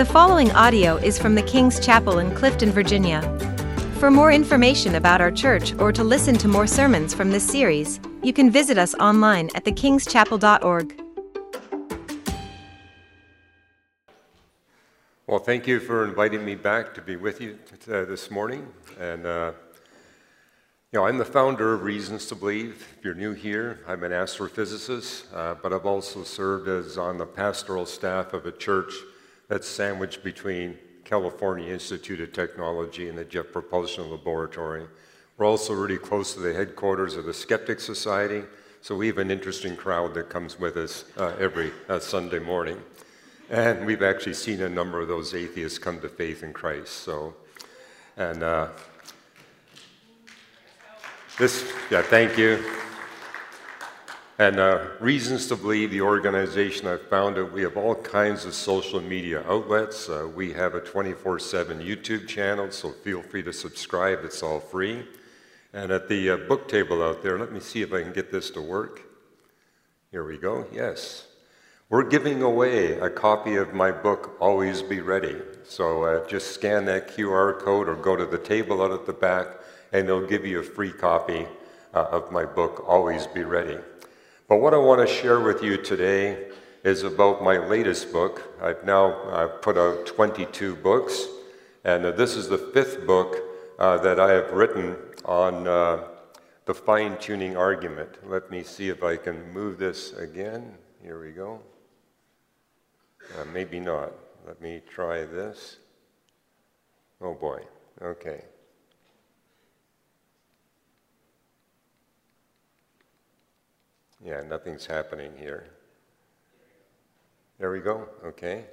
The 0.00 0.06
following 0.06 0.50
audio 0.52 0.96
is 0.96 1.18
from 1.18 1.34
the 1.34 1.42
King's 1.42 1.78
Chapel 1.78 2.20
in 2.20 2.34
Clifton, 2.34 2.70
Virginia. 2.70 3.20
For 3.98 4.10
more 4.10 4.32
information 4.32 4.94
about 4.94 5.20
our 5.20 5.30
church 5.30 5.74
or 5.74 5.92
to 5.92 6.02
listen 6.02 6.38
to 6.38 6.48
more 6.48 6.66
sermons 6.66 7.12
from 7.12 7.30
this 7.30 7.46
series, 7.46 8.00
you 8.22 8.32
can 8.32 8.50
visit 8.50 8.78
us 8.78 8.94
online 8.94 9.50
at 9.54 9.66
thekingschapel.org. 9.66 11.02
Well, 15.26 15.38
thank 15.38 15.66
you 15.66 15.78
for 15.80 16.06
inviting 16.06 16.46
me 16.46 16.54
back 16.54 16.94
to 16.94 17.02
be 17.02 17.16
with 17.16 17.42
you 17.42 17.58
uh, 17.86 18.06
this 18.06 18.30
morning. 18.30 18.66
And, 18.98 19.26
uh, 19.26 19.52
you 20.92 20.98
know, 20.98 21.04
I'm 21.04 21.18
the 21.18 21.26
founder 21.26 21.74
of 21.74 21.82
Reasons 21.82 22.24
to 22.28 22.34
Believe. 22.34 22.88
If 22.96 23.04
you're 23.04 23.14
new 23.14 23.34
here, 23.34 23.80
I'm 23.86 24.02
an 24.04 24.12
astrophysicist, 24.12 25.24
uh, 25.34 25.56
but 25.62 25.74
I've 25.74 25.84
also 25.84 26.24
served 26.24 26.68
as 26.68 26.96
on 26.96 27.18
the 27.18 27.26
pastoral 27.26 27.84
staff 27.84 28.32
of 28.32 28.46
a 28.46 28.52
church 28.52 28.94
that's 29.50 29.68
sandwiched 29.68 30.22
between 30.22 30.78
California 31.04 31.72
Institute 31.72 32.20
of 32.20 32.32
Technology 32.32 33.08
and 33.08 33.18
the 33.18 33.24
Jet 33.24 33.52
Propulsion 33.52 34.08
Laboratory. 34.08 34.86
We're 35.36 35.46
also 35.46 35.74
really 35.74 35.98
close 35.98 36.34
to 36.34 36.40
the 36.40 36.54
headquarters 36.54 37.16
of 37.16 37.24
the 37.24 37.34
Skeptic 37.34 37.80
Society, 37.80 38.44
so 38.80 38.94
we 38.94 39.08
have 39.08 39.18
an 39.18 39.28
interesting 39.28 39.74
crowd 39.74 40.14
that 40.14 40.30
comes 40.30 40.56
with 40.56 40.76
us 40.76 41.04
uh, 41.16 41.34
every 41.40 41.72
uh, 41.88 41.98
Sunday 41.98 42.38
morning. 42.38 42.80
And 43.50 43.84
we've 43.84 44.04
actually 44.04 44.34
seen 44.34 44.62
a 44.62 44.68
number 44.68 45.00
of 45.00 45.08
those 45.08 45.34
atheists 45.34 45.78
come 45.78 46.00
to 46.00 46.08
faith 46.08 46.44
in 46.44 46.52
Christ. 46.52 46.92
So, 46.92 47.34
and 48.16 48.44
uh, 48.44 48.68
this, 51.40 51.72
yeah, 51.90 52.02
thank 52.02 52.38
you. 52.38 52.62
And 54.40 54.58
uh, 54.58 54.86
reasons 55.00 55.48
to 55.48 55.56
believe 55.56 55.90
the 55.90 56.00
organization 56.00 56.86
I 56.86 56.96
founded, 56.96 57.52
we 57.52 57.60
have 57.60 57.76
all 57.76 57.94
kinds 57.94 58.46
of 58.46 58.54
social 58.54 58.98
media 58.98 59.44
outlets. 59.46 60.08
Uh, 60.08 60.30
we 60.34 60.50
have 60.54 60.74
a 60.74 60.80
24 60.80 61.38
7 61.38 61.78
YouTube 61.78 62.26
channel, 62.26 62.70
so 62.70 62.90
feel 62.90 63.20
free 63.20 63.42
to 63.42 63.52
subscribe, 63.52 64.20
it's 64.24 64.42
all 64.42 64.58
free. 64.58 65.04
And 65.74 65.92
at 65.92 66.08
the 66.08 66.30
uh, 66.30 66.36
book 66.38 66.68
table 66.68 67.02
out 67.02 67.22
there, 67.22 67.38
let 67.38 67.52
me 67.52 67.60
see 67.60 67.82
if 67.82 67.92
I 67.92 68.00
can 68.02 68.14
get 68.14 68.32
this 68.32 68.48
to 68.52 68.62
work. 68.62 69.02
Here 70.10 70.24
we 70.24 70.38
go, 70.38 70.64
yes. 70.72 71.26
We're 71.90 72.08
giving 72.08 72.40
away 72.40 72.94
a 72.98 73.10
copy 73.10 73.56
of 73.56 73.74
my 73.74 73.90
book, 73.90 74.38
Always 74.40 74.80
Be 74.80 75.02
Ready. 75.02 75.36
So 75.64 76.04
uh, 76.04 76.26
just 76.26 76.54
scan 76.54 76.86
that 76.86 77.08
QR 77.08 77.58
code 77.58 77.90
or 77.90 77.94
go 77.94 78.16
to 78.16 78.24
the 78.24 78.38
table 78.38 78.80
out 78.80 78.90
at 78.90 79.04
the 79.04 79.12
back, 79.12 79.48
and 79.92 80.08
they'll 80.08 80.26
give 80.26 80.46
you 80.46 80.60
a 80.60 80.62
free 80.62 80.92
copy 80.92 81.46
uh, 81.92 82.06
of 82.10 82.32
my 82.32 82.46
book, 82.46 82.88
Always 82.88 83.26
Be 83.26 83.44
Ready. 83.44 83.76
But 84.50 84.56
what 84.56 84.74
I 84.74 84.78
want 84.78 85.00
to 85.00 85.06
share 85.06 85.38
with 85.38 85.62
you 85.62 85.76
today 85.76 86.48
is 86.82 87.04
about 87.04 87.40
my 87.40 87.56
latest 87.56 88.12
book. 88.12 88.52
I've 88.60 88.84
now 88.84 89.12
uh, 89.30 89.46
put 89.46 89.78
out 89.78 90.06
22 90.06 90.74
books, 90.74 91.24
and 91.84 92.04
uh, 92.04 92.10
this 92.10 92.34
is 92.34 92.48
the 92.48 92.58
fifth 92.58 93.06
book 93.06 93.36
uh, 93.78 93.98
that 93.98 94.18
I 94.18 94.32
have 94.32 94.50
written 94.50 94.96
on 95.24 95.68
uh, 95.68 96.02
the 96.64 96.74
fine 96.74 97.16
tuning 97.18 97.56
argument. 97.56 98.28
Let 98.28 98.50
me 98.50 98.64
see 98.64 98.88
if 98.88 99.04
I 99.04 99.16
can 99.16 99.52
move 99.52 99.78
this 99.78 100.14
again. 100.14 100.74
Here 101.00 101.22
we 101.22 101.30
go. 101.30 101.60
Uh, 103.38 103.44
maybe 103.54 103.78
not. 103.78 104.10
Let 104.44 104.60
me 104.60 104.82
try 104.92 105.26
this. 105.26 105.76
Oh 107.20 107.34
boy. 107.34 107.60
Okay. 108.02 108.42
Yeah, 114.24 114.42
nothing's 114.42 114.86
happening 114.86 115.32
here. 115.38 115.66
There 117.58 117.70
we 117.70 117.80
go. 117.80 118.08
Okay. 118.24 118.64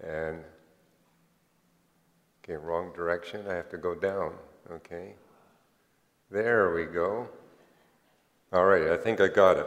And 0.00 0.42
okay, 2.44 2.56
wrong 2.56 2.92
direction. 2.94 3.46
I 3.48 3.54
have 3.54 3.70
to 3.70 3.78
go 3.78 3.94
down. 3.94 4.32
Okay. 4.70 5.14
There 6.30 6.74
we 6.74 6.84
go. 6.84 7.28
All 8.52 8.64
right, 8.64 8.88
I 8.88 8.96
think 8.96 9.20
I 9.20 9.28
got 9.28 9.56
it. 9.56 9.66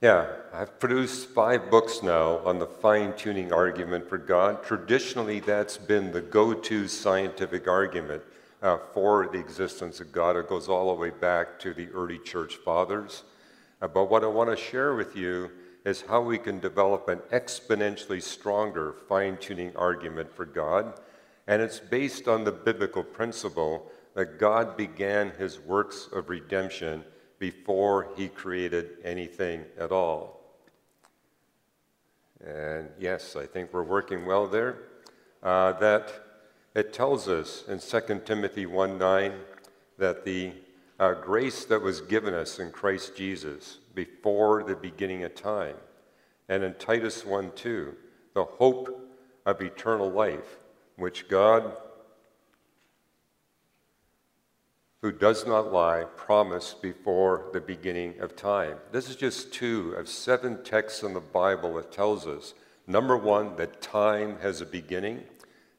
Yeah, 0.00 0.26
I've 0.52 0.80
produced 0.80 1.28
five 1.28 1.70
books 1.70 2.02
now 2.02 2.38
on 2.38 2.58
the 2.58 2.66
fine 2.66 3.14
tuning 3.16 3.52
argument 3.52 4.08
for 4.08 4.16
God. 4.16 4.62
Traditionally, 4.62 5.40
that's 5.40 5.76
been 5.76 6.10
the 6.10 6.22
go 6.22 6.54
to 6.54 6.88
scientific 6.88 7.68
argument 7.68 8.22
uh, 8.62 8.78
for 8.94 9.28
the 9.30 9.38
existence 9.38 10.00
of 10.00 10.10
God. 10.10 10.36
It 10.36 10.48
goes 10.48 10.68
all 10.68 10.94
the 10.94 11.00
way 11.00 11.10
back 11.10 11.58
to 11.60 11.74
the 11.74 11.88
early 11.88 12.18
church 12.18 12.56
fathers. 12.56 13.24
But 13.80 14.10
what 14.10 14.22
I 14.22 14.26
want 14.26 14.50
to 14.50 14.56
share 14.56 14.94
with 14.94 15.16
you 15.16 15.50
is 15.84 16.02
how 16.02 16.20
we 16.20 16.38
can 16.38 16.60
develop 16.60 17.08
an 17.08 17.20
exponentially 17.32 18.22
stronger 18.22 18.94
fine 19.08 19.38
tuning 19.38 19.74
argument 19.74 20.30
for 20.32 20.44
God. 20.44 21.00
And 21.46 21.62
it's 21.62 21.80
based 21.80 22.28
on 22.28 22.44
the 22.44 22.52
biblical 22.52 23.02
principle 23.02 23.90
that 24.14 24.38
God 24.38 24.76
began 24.76 25.30
his 25.30 25.58
works 25.58 26.08
of 26.12 26.28
redemption 26.28 27.04
before 27.38 28.08
he 28.16 28.28
created 28.28 28.98
anything 29.02 29.64
at 29.78 29.90
all. 29.90 30.40
And 32.44 32.88
yes, 32.98 33.34
I 33.36 33.46
think 33.46 33.72
we're 33.72 33.82
working 33.82 34.26
well 34.26 34.46
there. 34.46 34.76
Uh, 35.42 35.72
that 35.72 36.12
it 36.74 36.92
tells 36.92 37.28
us 37.28 37.64
in 37.66 37.78
2 37.78 38.20
Timothy 38.24 38.66
1 38.66 38.98
9 38.98 39.32
that 39.98 40.24
the 40.24 40.52
uh, 41.00 41.14
grace 41.14 41.64
that 41.64 41.80
was 41.80 42.02
given 42.02 42.34
us 42.34 42.58
in 42.58 42.70
Christ 42.70 43.16
Jesus 43.16 43.78
before 43.94 44.62
the 44.62 44.76
beginning 44.76 45.24
of 45.24 45.34
time, 45.34 45.76
and 46.48 46.62
in 46.62 46.74
Titus 46.74 47.24
1 47.24 47.52
2, 47.56 47.94
the 48.34 48.44
hope 48.44 49.10
of 49.46 49.62
eternal 49.62 50.10
life, 50.10 50.58
which 50.96 51.26
God 51.26 51.72
who 55.00 55.10
does 55.10 55.46
not 55.46 55.72
lie, 55.72 56.04
promised 56.16 56.82
before 56.82 57.46
the 57.54 57.60
beginning 57.60 58.20
of 58.20 58.36
time. 58.36 58.76
This 58.92 59.08
is 59.08 59.16
just 59.16 59.50
two 59.50 59.94
of 59.94 60.06
seven 60.06 60.62
texts 60.62 61.02
in 61.02 61.14
the 61.14 61.20
Bible 61.20 61.76
that 61.76 61.90
tells 61.90 62.26
us 62.26 62.52
number 62.86 63.16
one, 63.16 63.56
that 63.56 63.80
time 63.80 64.36
has 64.42 64.60
a 64.60 64.66
beginning. 64.66 65.22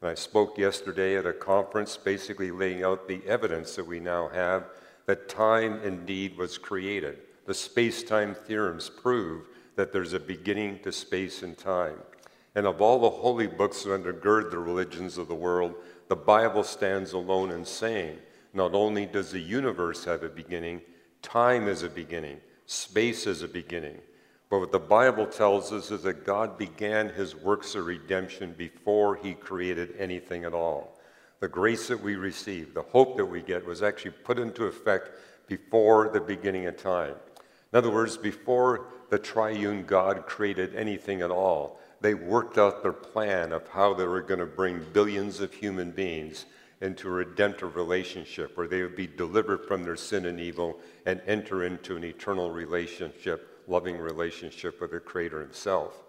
And 0.02 0.10
I 0.10 0.16
spoke 0.16 0.58
yesterday 0.58 1.16
at 1.18 1.28
a 1.28 1.34
conference 1.34 1.98
basically 1.98 2.50
laying 2.50 2.84
out 2.84 3.08
the 3.08 3.22
evidence 3.28 3.76
that 3.76 3.86
we 3.86 4.00
now 4.00 4.28
have 4.30 4.64
that 5.06 5.30
time 5.30 5.82
indeed 5.84 6.38
was 6.38 6.58
created. 6.58 7.20
The 7.46 7.54
space 7.54 8.04
time 8.04 8.36
theorems 8.36 8.90
prove 8.90 9.46
that 9.76 9.92
there's 9.92 10.14
a 10.14 10.20
beginning 10.20 10.80
to 10.84 10.92
space 10.92 11.44
and 11.44 11.58
time. 11.58 11.98
And 12.56 12.68
of 12.68 12.82
all 12.82 13.00
the 13.00 13.10
holy 13.10 13.48
books 13.48 13.84
that 13.84 14.04
undergird 14.04 14.52
the 14.52 14.60
religions 14.60 15.18
of 15.18 15.28
the 15.28 15.36
world, 15.36 15.76
the 16.10 16.16
Bible 16.16 16.64
stands 16.64 17.14
alone 17.14 17.52
in 17.52 17.66
saying 17.66 18.18
not 18.54 18.74
only 18.74 19.06
does 19.06 19.32
the 19.32 19.40
universe 19.40 20.04
have 20.04 20.24
a 20.24 20.30
beginning, 20.30 20.82
time 21.22 21.68
is 21.68 21.84
a 21.84 21.90
beginning, 21.90 22.38
space 22.66 23.26
is 23.26 23.42
a 23.44 23.48
beginning. 23.48 23.98
But 24.50 24.60
what 24.60 24.72
the 24.74 24.80
Bible 24.80 25.26
tells 25.26 25.72
us 25.72 25.92
is 25.92 26.04
that 26.04 26.26
God 26.26 26.58
began 26.58 27.08
his 27.08 27.36
works 27.36 27.74
of 27.76 27.86
redemption 27.86 28.54
before 28.58 29.16
he 29.16 29.34
created 29.34 29.94
anything 29.98 30.44
at 30.44 30.54
all. 30.54 31.00
The 31.42 31.48
grace 31.48 31.88
that 31.88 32.02
we 32.02 32.16
receive, 32.16 32.76
the 32.76 32.84
hope 32.84 33.18
that 33.18 33.26
we 33.26 33.42
get, 33.42 33.66
was 33.66 33.82
actually 33.82 34.12
put 34.12 34.38
into 34.38 34.66
effect 34.66 35.10
before 35.48 36.10
the 36.10 36.22
beginning 36.22 36.68
of 36.68 36.78
time. 36.78 37.16
In 37.74 37.78
other 37.78 37.90
words, 37.90 38.16
before 38.16 38.86
the 39.10 39.18
triune 39.18 39.84
God 39.84 40.28
created 40.28 40.76
anything 40.76 41.22
at 41.22 41.32
all, 41.32 41.80
they 42.00 42.14
worked 42.14 42.60
out 42.60 42.84
their 42.84 42.94
plan 42.94 43.52
of 43.52 43.68
how 43.70 43.94
they 43.94 44.06
were 44.06 44.22
going 44.22 44.40
to 44.40 44.46
bring 44.46 44.86
billions 44.94 45.40
of 45.40 45.52
human 45.52 45.90
beings 45.90 46.46
into 46.80 47.08
a 47.08 47.12
redemptive 47.12 47.76
relationship 47.76 48.56
where 48.56 48.68
they 48.68 48.84
would 48.84 48.96
be 48.96 49.08
delivered 49.08 49.66
from 49.66 49.84
their 49.84 49.96
sin 49.96 50.26
and 50.28 50.40
evil 50.40 50.80
and 51.08 51.22
enter 51.26 51.64
into 51.64 51.96
an 51.96 52.04
eternal 52.04 52.52
relationship, 52.52 53.64
loving 53.68 53.98
relationship 53.98 54.80
with 54.80 54.92
the 54.92 55.00
Creator 55.00 55.42
Himself. 55.42 56.04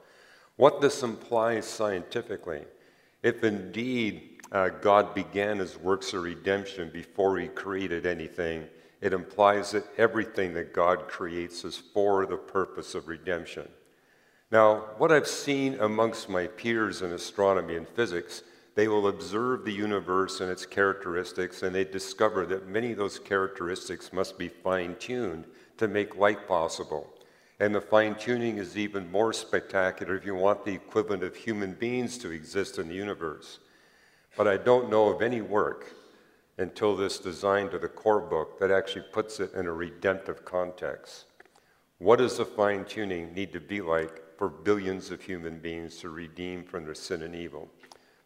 What 0.56 0.82
this 0.82 1.02
implies 1.02 1.66
scientifically, 1.66 2.64
if 3.22 3.44
indeed 3.44 4.31
uh, 4.52 4.68
God 4.68 5.14
began 5.14 5.58
His 5.58 5.76
works 5.78 6.12
of 6.12 6.22
redemption 6.22 6.90
before 6.92 7.38
He 7.38 7.48
created 7.48 8.06
anything, 8.06 8.68
it 9.00 9.12
implies 9.12 9.72
that 9.72 9.86
everything 9.98 10.54
that 10.54 10.72
God 10.72 11.08
creates 11.08 11.64
is 11.64 11.76
for 11.76 12.24
the 12.24 12.36
purpose 12.36 12.94
of 12.94 13.08
redemption. 13.08 13.68
Now, 14.52 14.84
what 14.98 15.10
I've 15.10 15.26
seen 15.26 15.80
amongst 15.80 16.28
my 16.28 16.46
peers 16.46 17.02
in 17.02 17.12
astronomy 17.12 17.76
and 17.76 17.88
physics 17.88 18.42
they 18.74 18.88
will 18.88 19.08
observe 19.08 19.64
the 19.64 19.72
universe 19.72 20.40
and 20.40 20.50
its 20.50 20.64
characteristics, 20.64 21.62
and 21.62 21.74
they 21.74 21.84
discover 21.84 22.46
that 22.46 22.68
many 22.68 22.92
of 22.92 22.98
those 22.98 23.18
characteristics 23.18 24.12
must 24.12 24.38
be 24.38 24.48
fine 24.48 24.96
tuned 24.96 25.44
to 25.76 25.88
make 25.88 26.16
life 26.16 26.46
possible. 26.48 27.12
And 27.60 27.74
the 27.74 27.80
fine 27.80 28.14
tuning 28.14 28.56
is 28.56 28.78
even 28.78 29.10
more 29.12 29.32
spectacular 29.32 30.16
if 30.16 30.24
you 30.24 30.34
want 30.34 30.64
the 30.64 30.72
equivalent 30.72 31.22
of 31.22 31.36
human 31.36 31.74
beings 31.74 32.16
to 32.18 32.30
exist 32.30 32.78
in 32.78 32.88
the 32.88 32.94
universe. 32.94 33.58
But 34.36 34.48
I 34.48 34.56
don't 34.56 34.90
know 34.90 35.08
of 35.08 35.22
any 35.22 35.40
work 35.40 35.92
until 36.58 36.96
this 36.96 37.18
Designed 37.18 37.70
to 37.72 37.78
the 37.78 37.88
Core 37.88 38.20
book 38.20 38.58
that 38.60 38.70
actually 38.70 39.06
puts 39.12 39.40
it 39.40 39.52
in 39.54 39.66
a 39.66 39.72
redemptive 39.72 40.44
context. 40.44 41.26
What 41.98 42.16
does 42.16 42.38
the 42.38 42.44
fine 42.44 42.84
tuning 42.84 43.32
need 43.34 43.52
to 43.52 43.60
be 43.60 43.80
like 43.80 44.22
for 44.42 44.48
billions 44.48 45.12
of 45.12 45.22
human 45.22 45.56
beings 45.60 45.98
to 45.98 46.08
redeem 46.08 46.64
from 46.64 46.84
their 46.84 46.96
sin 46.96 47.22
and 47.22 47.32
evil. 47.32 47.68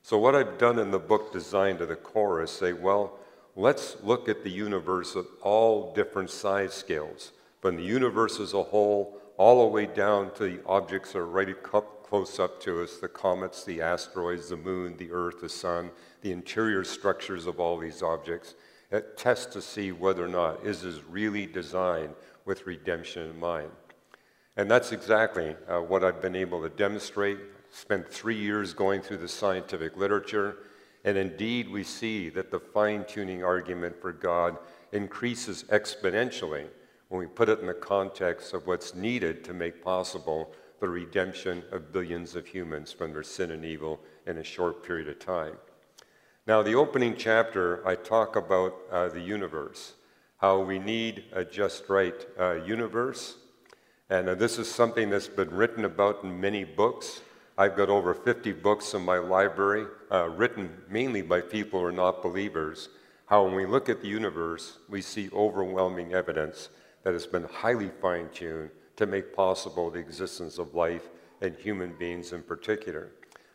So, 0.02 0.16
what 0.16 0.34
I've 0.34 0.56
done 0.56 0.78
in 0.78 0.90
the 0.90 0.98
book 0.98 1.30
Designed 1.30 1.80
to 1.80 1.84
the 1.84 1.94
Core 1.94 2.42
is 2.42 2.50
say, 2.50 2.72
well, 2.72 3.18
let's 3.54 3.98
look 4.02 4.26
at 4.26 4.42
the 4.42 4.50
universe 4.50 5.14
at 5.14 5.26
all 5.42 5.92
different 5.92 6.30
size 6.30 6.72
scales, 6.72 7.32
from 7.60 7.76
the 7.76 7.82
universe 7.82 8.40
as 8.40 8.54
a 8.54 8.62
whole 8.62 9.20
all 9.36 9.60
the 9.60 9.74
way 9.74 9.84
down 9.84 10.32
to 10.36 10.44
the 10.44 10.60
objects 10.64 11.12
that 11.12 11.18
are 11.18 11.26
right 11.26 11.50
close 12.08 12.38
up 12.38 12.60
to 12.62 12.82
us 12.82 12.98
the 12.98 13.08
comets, 13.08 13.64
the 13.64 13.80
asteroids, 13.80 14.48
the 14.48 14.56
moon, 14.56 14.96
the 14.96 15.10
earth, 15.10 15.40
the 15.40 15.48
sun, 15.48 15.90
the 16.22 16.32
interior 16.32 16.84
structures 16.84 17.46
of 17.46 17.58
all 17.58 17.78
these 17.78 18.02
objects. 18.02 18.54
That 18.90 19.16
test 19.16 19.52
to 19.52 19.62
see 19.62 19.92
whether 19.92 20.24
or 20.24 20.28
not 20.28 20.64
is 20.64 20.82
this 20.82 21.02
really 21.08 21.46
designed 21.46 22.14
with 22.44 22.66
redemption 22.66 23.28
in 23.28 23.40
mind. 23.40 23.70
And 24.56 24.70
that's 24.70 24.92
exactly 24.92 25.56
uh, 25.68 25.80
what 25.80 26.04
I've 26.04 26.22
been 26.22 26.36
able 26.36 26.62
to 26.62 26.68
demonstrate. 26.68 27.38
Spent 27.70 28.08
three 28.08 28.38
years 28.38 28.72
going 28.72 29.02
through 29.02 29.18
the 29.18 29.28
scientific 29.28 29.96
literature, 29.96 30.58
and 31.04 31.18
indeed 31.18 31.68
we 31.68 31.82
see 31.82 32.30
that 32.30 32.50
the 32.50 32.60
fine 32.60 33.04
tuning 33.04 33.44
argument 33.44 34.00
for 34.00 34.12
God 34.12 34.56
increases 34.92 35.64
exponentially 35.64 36.66
when 37.08 37.20
we 37.20 37.26
put 37.26 37.48
it 37.48 37.60
in 37.60 37.66
the 37.66 37.74
context 37.74 38.54
of 38.54 38.66
what's 38.66 38.94
needed 38.94 39.44
to 39.44 39.52
make 39.52 39.82
possible 39.82 40.52
the 40.80 40.88
redemption 40.88 41.62
of 41.72 41.92
billions 41.92 42.36
of 42.36 42.46
humans 42.46 42.92
from 42.92 43.12
their 43.12 43.22
sin 43.22 43.50
and 43.50 43.64
evil 43.64 44.00
in 44.26 44.38
a 44.38 44.44
short 44.44 44.84
period 44.84 45.08
of 45.08 45.18
time. 45.18 45.54
Now, 46.46 46.62
the 46.62 46.74
opening 46.74 47.16
chapter, 47.16 47.86
I 47.86 47.96
talk 47.96 48.36
about 48.36 48.74
uh, 48.90 49.08
the 49.08 49.20
universe, 49.20 49.94
how 50.36 50.60
we 50.60 50.78
need 50.78 51.24
a 51.32 51.44
just 51.44 51.88
right 51.88 52.14
uh, 52.38 52.54
universe. 52.64 53.36
And 54.10 54.28
uh, 54.28 54.34
this 54.34 54.58
is 54.58 54.70
something 54.70 55.10
that's 55.10 55.28
been 55.28 55.50
written 55.50 55.84
about 55.84 56.22
in 56.22 56.40
many 56.40 56.62
books. 56.62 57.22
I've 57.58 57.76
got 57.76 57.88
over 57.88 58.14
50 58.14 58.52
books 58.52 58.94
in 58.94 59.02
my 59.02 59.18
library, 59.18 59.86
uh, 60.12 60.28
written 60.28 60.70
mainly 60.88 61.22
by 61.22 61.40
people 61.40 61.80
who 61.80 61.86
are 61.86 61.92
not 61.92 62.22
believers. 62.22 62.90
How, 63.26 63.44
when 63.44 63.56
we 63.56 63.66
look 63.66 63.88
at 63.88 64.02
the 64.02 64.08
universe, 64.08 64.78
we 64.88 65.02
see 65.02 65.30
overwhelming 65.32 66.12
evidence 66.12 66.68
that 67.02 67.14
has 67.14 67.26
been 67.26 67.44
highly 67.44 67.90
fine 68.00 68.28
tuned 68.32 68.70
to 68.96 69.06
make 69.06 69.34
possible 69.34 69.90
the 69.90 69.98
existence 69.98 70.58
of 70.58 70.74
life 70.74 71.08
and 71.40 71.54
human 71.54 71.92
beings 71.98 72.32
in 72.32 72.42
particular. 72.42 73.10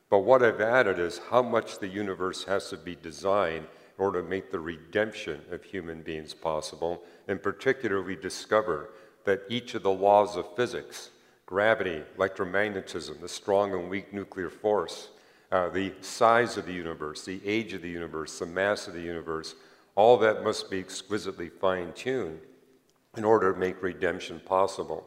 But 0.09 0.19
what 0.19 0.43
I've 0.43 0.61
added 0.61 0.99
is 0.99 1.21
how 1.29 1.41
much 1.41 1.79
the 1.79 1.87
universe 1.87 2.43
has 2.43 2.69
to 2.69 2.77
be 2.77 2.95
designed 2.95 3.65
in 3.97 4.03
order 4.03 4.21
to 4.21 4.27
make 4.27 4.51
the 4.51 4.59
redemption 4.59 5.41
of 5.51 5.63
human 5.63 6.01
beings 6.01 6.33
possible. 6.33 7.03
In 7.27 7.39
particular, 7.39 8.01
we 8.01 8.15
discover 8.15 8.89
that 9.25 9.43
each 9.49 9.73
of 9.73 9.83
the 9.83 9.91
laws 9.91 10.35
of 10.35 10.55
physics, 10.55 11.11
gravity, 11.45 12.01
electromagnetism, 12.17 13.21
the 13.21 13.29
strong 13.29 13.73
and 13.73 13.89
weak 13.89 14.13
nuclear 14.13 14.49
force, 14.49 15.09
uh, 15.51 15.69
the 15.69 15.93
size 16.01 16.57
of 16.57 16.65
the 16.65 16.73
universe, 16.73 17.25
the 17.25 17.41
age 17.45 17.73
of 17.73 17.81
the 17.81 17.89
universe, 17.89 18.39
the 18.39 18.45
mass 18.45 18.87
of 18.87 18.93
the 18.93 19.01
universe, 19.01 19.55
all 19.95 20.17
that 20.17 20.43
must 20.43 20.69
be 20.69 20.79
exquisitely 20.79 21.49
fine 21.49 21.91
tuned 21.93 22.39
in 23.17 23.23
order 23.23 23.53
to 23.53 23.59
make 23.59 23.83
redemption 23.83 24.41
possible. 24.45 25.05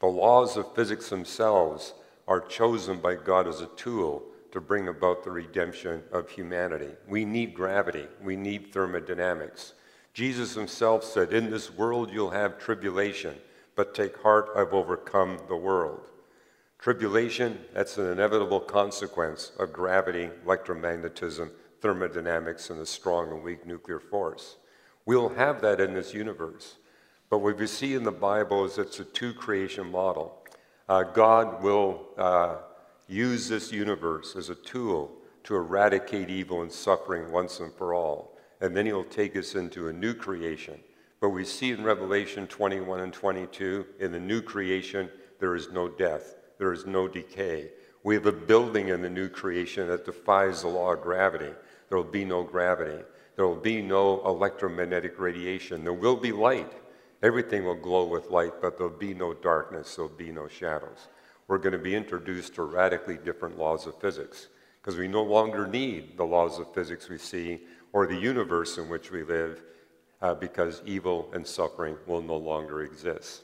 The 0.00 0.06
laws 0.06 0.56
of 0.56 0.74
physics 0.74 1.08
themselves 1.08 1.94
are 2.28 2.40
chosen 2.40 2.98
by 2.98 3.14
God 3.14 3.46
as 3.46 3.60
a 3.60 3.66
tool 3.76 4.22
to 4.52 4.60
bring 4.60 4.88
about 4.88 5.24
the 5.24 5.30
redemption 5.30 6.02
of 6.12 6.30
humanity. 6.30 6.90
We 7.08 7.24
need 7.24 7.54
gravity, 7.54 8.06
we 8.22 8.36
need 8.36 8.72
thermodynamics. 8.72 9.74
Jesus 10.14 10.54
himself 10.54 11.04
said, 11.04 11.32
In 11.32 11.50
this 11.50 11.70
world 11.70 12.10
you'll 12.10 12.30
have 12.30 12.58
tribulation, 12.58 13.34
but 13.74 13.94
take 13.94 14.16
heart, 14.22 14.48
I've 14.56 14.72
overcome 14.72 15.38
the 15.48 15.56
world. 15.56 16.10
Tribulation, 16.78 17.58
that's 17.74 17.98
an 17.98 18.06
inevitable 18.06 18.60
consequence 18.60 19.52
of 19.58 19.72
gravity, 19.72 20.30
electromagnetism, 20.46 21.50
thermodynamics, 21.80 22.70
and 22.70 22.80
the 22.80 22.86
strong 22.86 23.30
and 23.30 23.42
weak 23.42 23.66
nuclear 23.66 24.00
force. 24.00 24.56
We'll 25.04 25.30
have 25.30 25.60
that 25.60 25.80
in 25.80 25.94
this 25.94 26.14
universe. 26.14 26.76
But 27.28 27.38
what 27.38 27.58
we 27.58 27.66
see 27.66 27.94
in 27.94 28.04
the 28.04 28.12
Bible 28.12 28.64
is 28.64 28.78
it's 28.78 29.00
a 29.00 29.04
two 29.04 29.34
creation 29.34 29.90
model. 29.90 30.42
Uh, 30.88 31.02
God 31.02 31.62
will 31.62 32.06
uh, 32.16 32.58
use 33.08 33.48
this 33.48 33.72
universe 33.72 34.36
as 34.36 34.50
a 34.50 34.54
tool 34.54 35.12
to 35.44 35.56
eradicate 35.56 36.30
evil 36.30 36.62
and 36.62 36.70
suffering 36.70 37.30
once 37.32 37.60
and 37.60 37.72
for 37.74 37.94
all. 37.94 38.36
And 38.60 38.76
then 38.76 38.86
he'll 38.86 39.04
take 39.04 39.36
us 39.36 39.54
into 39.54 39.88
a 39.88 39.92
new 39.92 40.14
creation. 40.14 40.80
But 41.20 41.30
we 41.30 41.44
see 41.44 41.72
in 41.72 41.82
Revelation 41.82 42.46
21 42.46 43.00
and 43.00 43.12
22, 43.12 43.86
in 44.00 44.12
the 44.12 44.20
new 44.20 44.40
creation, 44.40 45.08
there 45.40 45.56
is 45.56 45.70
no 45.72 45.88
death, 45.88 46.36
there 46.58 46.72
is 46.72 46.86
no 46.86 47.08
decay. 47.08 47.70
We 48.02 48.14
have 48.14 48.26
a 48.26 48.32
building 48.32 48.88
in 48.88 49.02
the 49.02 49.10
new 49.10 49.28
creation 49.28 49.88
that 49.88 50.04
defies 50.04 50.62
the 50.62 50.68
law 50.68 50.92
of 50.92 51.02
gravity. 51.02 51.52
There 51.88 51.98
will 51.98 52.04
be 52.04 52.24
no 52.24 52.44
gravity. 52.44 53.02
There 53.34 53.46
will 53.46 53.56
be 53.56 53.82
no 53.82 54.24
electromagnetic 54.24 55.18
radiation. 55.18 55.82
There 55.82 55.92
will 55.92 56.16
be 56.16 56.32
light. 56.32 56.72
Everything 57.22 57.64
will 57.64 57.74
glow 57.74 58.06
with 58.06 58.30
light, 58.30 58.52
but 58.60 58.76
there'll 58.76 58.92
be 58.92 59.14
no 59.14 59.32
darkness, 59.32 59.96
there'll 59.96 60.10
be 60.10 60.30
no 60.30 60.48
shadows. 60.48 61.08
We're 61.48 61.58
going 61.58 61.72
to 61.72 61.78
be 61.78 61.94
introduced 61.94 62.54
to 62.56 62.64
radically 62.64 63.16
different 63.16 63.58
laws 63.58 63.86
of 63.86 64.00
physics 64.00 64.48
because 64.80 64.98
we 64.98 65.08
no 65.08 65.22
longer 65.22 65.66
need 65.66 66.16
the 66.16 66.24
laws 66.24 66.58
of 66.58 66.72
physics 66.74 67.08
we 67.08 67.18
see 67.18 67.60
or 67.92 68.06
the 68.06 68.16
universe 68.16 68.78
in 68.78 68.88
which 68.88 69.10
we 69.10 69.22
live 69.22 69.62
uh, 70.22 70.34
because 70.34 70.82
evil 70.84 71.30
and 71.32 71.46
suffering 71.46 71.96
will 72.06 72.22
no 72.22 72.36
longer 72.36 72.82
exist. 72.82 73.42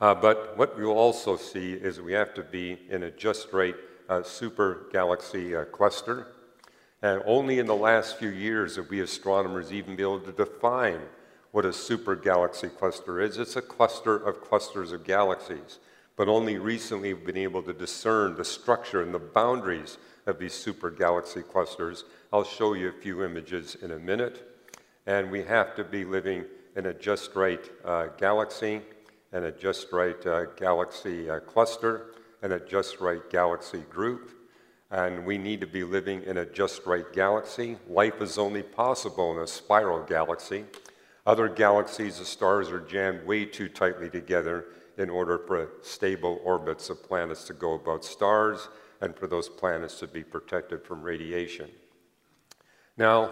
Uh, 0.00 0.14
but 0.14 0.56
what 0.56 0.78
we'll 0.78 0.98
also 0.98 1.36
see 1.36 1.72
is 1.72 2.00
we 2.00 2.12
have 2.12 2.34
to 2.34 2.42
be 2.42 2.78
in 2.90 3.04
a 3.04 3.10
just 3.10 3.52
right 3.52 3.74
uh, 4.08 4.22
super 4.22 4.86
galaxy 4.92 5.56
uh, 5.56 5.64
cluster. 5.64 6.28
And 7.02 7.22
only 7.26 7.58
in 7.58 7.66
the 7.66 7.74
last 7.74 8.18
few 8.18 8.30
years 8.30 8.76
have 8.76 8.90
we 8.90 9.00
astronomers 9.00 9.72
even 9.72 9.96
been 9.96 10.04
able 10.04 10.20
to 10.20 10.32
define 10.32 11.00
what 11.54 11.64
a 11.64 11.72
super 11.72 12.16
galaxy 12.16 12.66
cluster 12.66 13.20
is. 13.20 13.38
It's 13.38 13.54
a 13.54 13.62
cluster 13.62 14.16
of 14.16 14.40
clusters 14.40 14.90
of 14.90 15.04
galaxies. 15.04 15.78
But 16.16 16.26
only 16.26 16.58
recently 16.58 17.14
we've 17.14 17.24
been 17.24 17.36
able 17.36 17.62
to 17.62 17.72
discern 17.72 18.34
the 18.34 18.44
structure 18.44 19.02
and 19.02 19.14
the 19.14 19.20
boundaries 19.20 19.98
of 20.26 20.40
these 20.40 20.52
super 20.52 20.90
galaxy 20.90 21.42
clusters. 21.42 22.06
I'll 22.32 22.42
show 22.42 22.74
you 22.74 22.88
a 22.88 22.92
few 22.92 23.22
images 23.22 23.76
in 23.80 23.92
a 23.92 24.00
minute. 24.00 24.50
And 25.06 25.30
we 25.30 25.44
have 25.44 25.76
to 25.76 25.84
be 25.84 26.04
living 26.04 26.44
in 26.74 26.86
a 26.86 26.92
just 26.92 27.36
right 27.36 27.64
uh, 27.84 28.06
galaxy 28.18 28.80
and 29.30 29.44
a 29.44 29.52
just 29.52 29.92
right 29.92 30.26
uh, 30.26 30.46
galaxy 30.56 31.30
uh, 31.30 31.38
cluster 31.38 32.14
and 32.42 32.52
a 32.52 32.58
just 32.58 32.98
right 32.98 33.30
galaxy 33.30 33.84
group. 33.90 34.32
And 34.90 35.24
we 35.24 35.38
need 35.38 35.60
to 35.60 35.68
be 35.68 35.84
living 35.84 36.24
in 36.24 36.38
a 36.38 36.46
just 36.46 36.84
right 36.84 37.06
galaxy. 37.12 37.76
Life 37.88 38.20
is 38.20 38.38
only 38.38 38.64
possible 38.64 39.30
in 39.36 39.38
a 39.38 39.46
spiral 39.46 40.02
galaxy. 40.02 40.64
Other 41.26 41.48
galaxies, 41.48 42.18
the 42.18 42.24
stars 42.24 42.70
are 42.70 42.80
jammed 42.80 43.26
way 43.26 43.46
too 43.46 43.68
tightly 43.68 44.10
together 44.10 44.66
in 44.98 45.08
order 45.08 45.38
for 45.38 45.70
stable 45.82 46.40
orbits 46.44 46.90
of 46.90 47.02
planets 47.02 47.44
to 47.44 47.54
go 47.54 47.74
about 47.74 48.04
stars 48.04 48.68
and 49.00 49.16
for 49.16 49.26
those 49.26 49.48
planets 49.48 49.98
to 50.00 50.06
be 50.06 50.22
protected 50.22 50.84
from 50.84 51.02
radiation. 51.02 51.70
Now, 52.96 53.30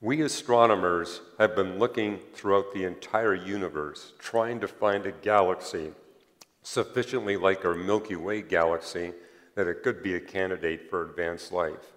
we 0.00 0.22
astronomers 0.22 1.20
have 1.38 1.56
been 1.56 1.78
looking 1.78 2.18
throughout 2.32 2.72
the 2.72 2.84
entire 2.84 3.34
universe 3.34 4.12
trying 4.18 4.60
to 4.60 4.68
find 4.68 5.06
a 5.06 5.12
galaxy 5.12 5.92
sufficiently 6.62 7.36
like 7.36 7.64
our 7.64 7.74
Milky 7.74 8.16
Way 8.16 8.42
galaxy 8.42 9.12
that 9.54 9.66
it 9.66 9.82
could 9.82 10.02
be 10.02 10.14
a 10.14 10.20
candidate 10.20 10.90
for 10.90 11.08
advanced 11.08 11.52
life. 11.52 11.92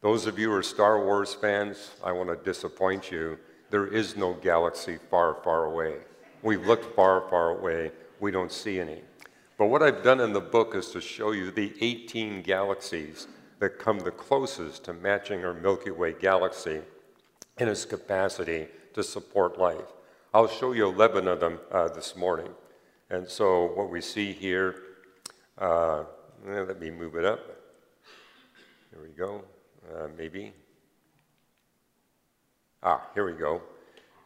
Those 0.00 0.26
of 0.26 0.38
you 0.38 0.50
who 0.50 0.56
are 0.56 0.62
Star 0.62 1.04
Wars 1.04 1.34
fans, 1.34 1.92
I 2.04 2.12
want 2.12 2.28
to 2.28 2.36
disappoint 2.36 3.10
you 3.10 3.38
there 3.70 3.86
is 3.86 4.16
no 4.16 4.34
galaxy 4.34 4.98
far, 5.10 5.36
far 5.44 5.64
away. 5.64 5.96
We've 6.42 6.66
looked 6.66 6.94
far, 6.94 7.28
far 7.28 7.58
away. 7.58 7.92
We 8.20 8.30
don't 8.30 8.52
see 8.52 8.80
any. 8.80 9.02
But 9.58 9.66
what 9.66 9.82
I've 9.82 10.02
done 10.02 10.20
in 10.20 10.32
the 10.32 10.40
book 10.40 10.74
is 10.74 10.90
to 10.90 11.00
show 11.00 11.32
you 11.32 11.50
the 11.50 11.74
18 11.80 12.42
galaxies 12.42 13.26
that 13.58 13.78
come 13.78 13.98
the 13.98 14.10
closest 14.10 14.84
to 14.84 14.92
matching 14.92 15.44
our 15.44 15.52
Milky 15.52 15.90
Way 15.90 16.12
galaxy 16.12 16.80
in 17.58 17.68
its 17.68 17.84
capacity 17.84 18.68
to 18.94 19.02
support 19.02 19.58
life. 19.58 19.92
I'll 20.32 20.48
show 20.48 20.72
you 20.72 20.86
11 20.88 21.26
of 21.26 21.40
them 21.40 21.58
uh, 21.72 21.88
this 21.88 22.14
morning. 22.14 22.48
And 23.10 23.28
so 23.28 23.72
what 23.74 23.90
we 23.90 24.00
see 24.00 24.32
here, 24.32 24.76
uh, 25.58 26.04
let 26.46 26.78
me 26.80 26.90
move 26.90 27.16
it 27.16 27.24
up. 27.24 27.40
There 28.92 29.02
we 29.02 29.08
go, 29.08 29.42
uh, 29.92 30.08
maybe. 30.16 30.52
Ah, 32.82 33.02
here 33.12 33.26
we 33.26 33.32
go. 33.32 33.60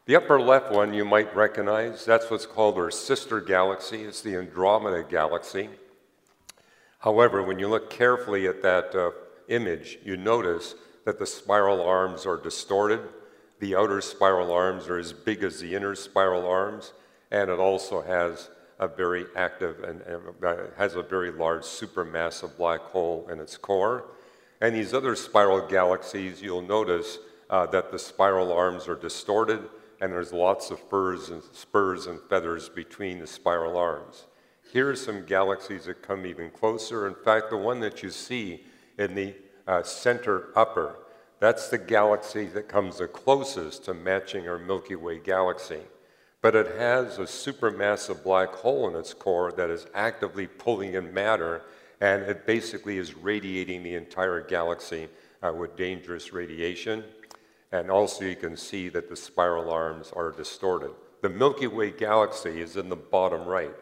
The 0.05 0.17
upper 0.17 0.39
left 0.39 0.71
one 0.71 0.93
you 0.93 1.07
might 1.07 1.35
recognize. 1.35 2.05
That's 2.05 2.31
what's 2.31 2.45
called 2.45 2.77
our 2.77 2.91
sister 2.91 3.41
galaxy. 3.41 4.03
It's 4.03 4.21
the 4.21 4.37
Andromeda 4.37 5.05
galaxy. 5.09 5.71
However, 6.99 7.43
when 7.43 7.59
you 7.59 7.69
look 7.69 7.89
carefully 7.89 8.47
at 8.47 8.61
that 8.63 8.95
uh, 8.95 9.13
image, 9.49 9.99
you 10.05 10.19
notice 10.19 10.75
that 11.07 11.19
the 11.19 11.27
spiral 11.27 11.83
arms 11.83 12.27
are 12.27 12.37
distorted. 12.37 13.01
The 13.61 13.75
outer 13.75 14.03
spiral 14.03 14.53
arms 14.53 14.87
are 14.89 14.99
as 14.99 15.15
big 15.15 15.43
as 15.43 15.61
the 15.61 15.75
inner 15.75 15.95
spiral 15.95 16.47
arms, 16.47 16.93
and 17.31 17.49
it 17.49 17.59
also 17.59 18.03
has 18.03 18.51
a 18.79 18.87
very 18.87 19.25
active 19.35 19.83
and, 19.83 20.03
uh, 20.45 20.57
has 20.77 20.95
a 20.95 21.03
very 21.03 21.31
large 21.31 21.63
supermassive 21.63 22.57
black 22.59 22.81
hole 22.81 23.27
in 23.33 23.41
its 23.41 23.57
core. 23.57 24.11
And 24.61 24.75
these 24.75 24.93
other 24.93 25.17
spiral 25.17 25.67
galaxies, 25.67 26.43
you'll 26.43 26.61
notice 26.61 27.19
uh, 27.53 27.67
that 27.67 27.93
the 27.93 27.99
spiral 27.99 28.51
arms 28.51 28.89
are 28.89 28.97
distorted 28.97 29.61
and 30.01 30.11
there's 30.11 30.33
lots 30.33 30.73
of 30.73 30.81
furs 30.89 31.29
and 31.29 31.43
spurs 31.53 32.07
and 32.07 32.19
feathers 32.29 32.69
between 32.69 33.21
the 33.21 33.27
spiral 33.27 33.77
arms. 33.77 34.25
Here 34.73 34.91
are 34.91 34.97
some 34.97 35.27
galaxies 35.27 35.85
that 35.85 36.03
come 36.03 36.27
even 36.27 36.51
closer. 36.51 37.07
In 37.07 37.15
fact, 37.15 37.51
the 37.51 37.57
one 37.59 37.79
that 37.81 38.03
you 38.03 38.11
see 38.11 38.65
in 38.99 39.15
the 39.15 39.35
uh, 39.69 39.83
center 39.83 40.49
upper, 40.57 40.97
that's 41.39 41.69
the 41.69 41.79
galaxy 41.79 42.47
that 42.47 42.69
comes 42.69 42.99
the 42.99 43.07
closest 43.07 43.85
to 43.85 43.95
matching 43.95 44.49
our 44.49 44.59
Milky 44.59 44.97
Way 44.97 45.19
galaxy. 45.19 45.81
But 46.41 46.57
it 46.57 46.79
has 46.79 47.19
a 47.19 47.23
supermassive 47.23 48.25
black 48.25 48.49
hole 48.49 48.89
in 48.89 48.97
its 48.97 49.15
core 49.15 49.53
that 49.53 49.71
is 49.71 49.87
actively 49.95 50.47
pulling 50.47 50.95
in 50.95 51.13
matter, 51.15 51.63
and 52.01 52.23
it 52.23 52.47
basically 52.47 52.99
is 52.99 53.15
radiating 53.15 53.83
the 53.83 53.95
entire 53.95 54.41
galaxy 54.41 55.09
uh, 55.43 55.53
with 55.53 55.77
dangerous 55.77 56.33
radiation. 56.33 57.05
And 57.73 57.91
also, 57.91 58.25
you 58.25 58.37
can 58.37 58.57
see 58.57 58.89
that 58.91 59.09
the 59.09 59.17
spiral 59.17 59.71
arms 59.71 60.13
are 60.15 60.31
distorted. 60.31 60.91
The 61.23 61.31
Milky 61.31 61.67
Way 61.67 61.91
galaxy 61.91 62.61
is 62.61 62.77
in 62.77 62.89
the 62.89 62.97
bottom 62.97 63.47
right 63.47 63.75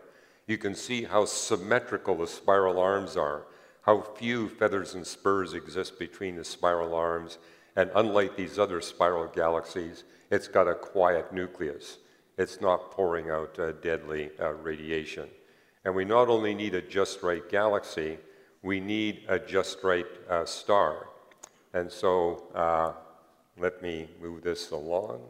you 0.51 0.59
can 0.59 0.75
see 0.75 1.05
how 1.05 1.25
symmetrical 1.27 2.17
the 2.17 2.27
spiral 2.27 2.81
arms 2.81 3.17
are, 3.17 3.47
how 3.83 4.01
few 4.01 4.49
feathers 4.49 4.95
and 4.95 5.07
spurs 5.07 5.55
exist 5.55 5.97
between 5.97 6.35
the 6.35 6.45
spiral 6.45 6.93
arms, 6.93 7.39
and 7.77 7.89
unlike 7.95 8.37
these 8.37 8.59
other 8.59 8.81
spiral 8.81 9.29
galaxies, 9.29 10.03
it's 10.29 10.49
got 10.49 10.67
a 10.67 10.75
quiet 10.75 11.33
nucleus. 11.33 11.99
It's 12.37 12.61
not 12.61 12.91
pouring 12.91 13.31
out 13.31 13.57
uh, 13.61 13.71
deadly 13.81 14.31
uh, 14.41 14.55
radiation. 14.55 15.29
And 15.85 15.95
we 15.95 16.05
not 16.05 16.27
only 16.27 16.53
need 16.53 16.75
a 16.75 16.83
just 16.83 17.23
right 17.23 17.49
galaxy, 17.49 18.19
we 18.61 18.81
need 18.81 19.23
a 19.29 19.39
just 19.39 19.85
right 19.85 20.07
uh, 20.29 20.45
star. 20.47 21.11
And 21.75 21.89
so 21.93 22.49
uh, 22.57 22.95
let 23.61 23.83
me 23.83 24.09
move 24.21 24.43
this 24.43 24.71
along. 24.71 25.21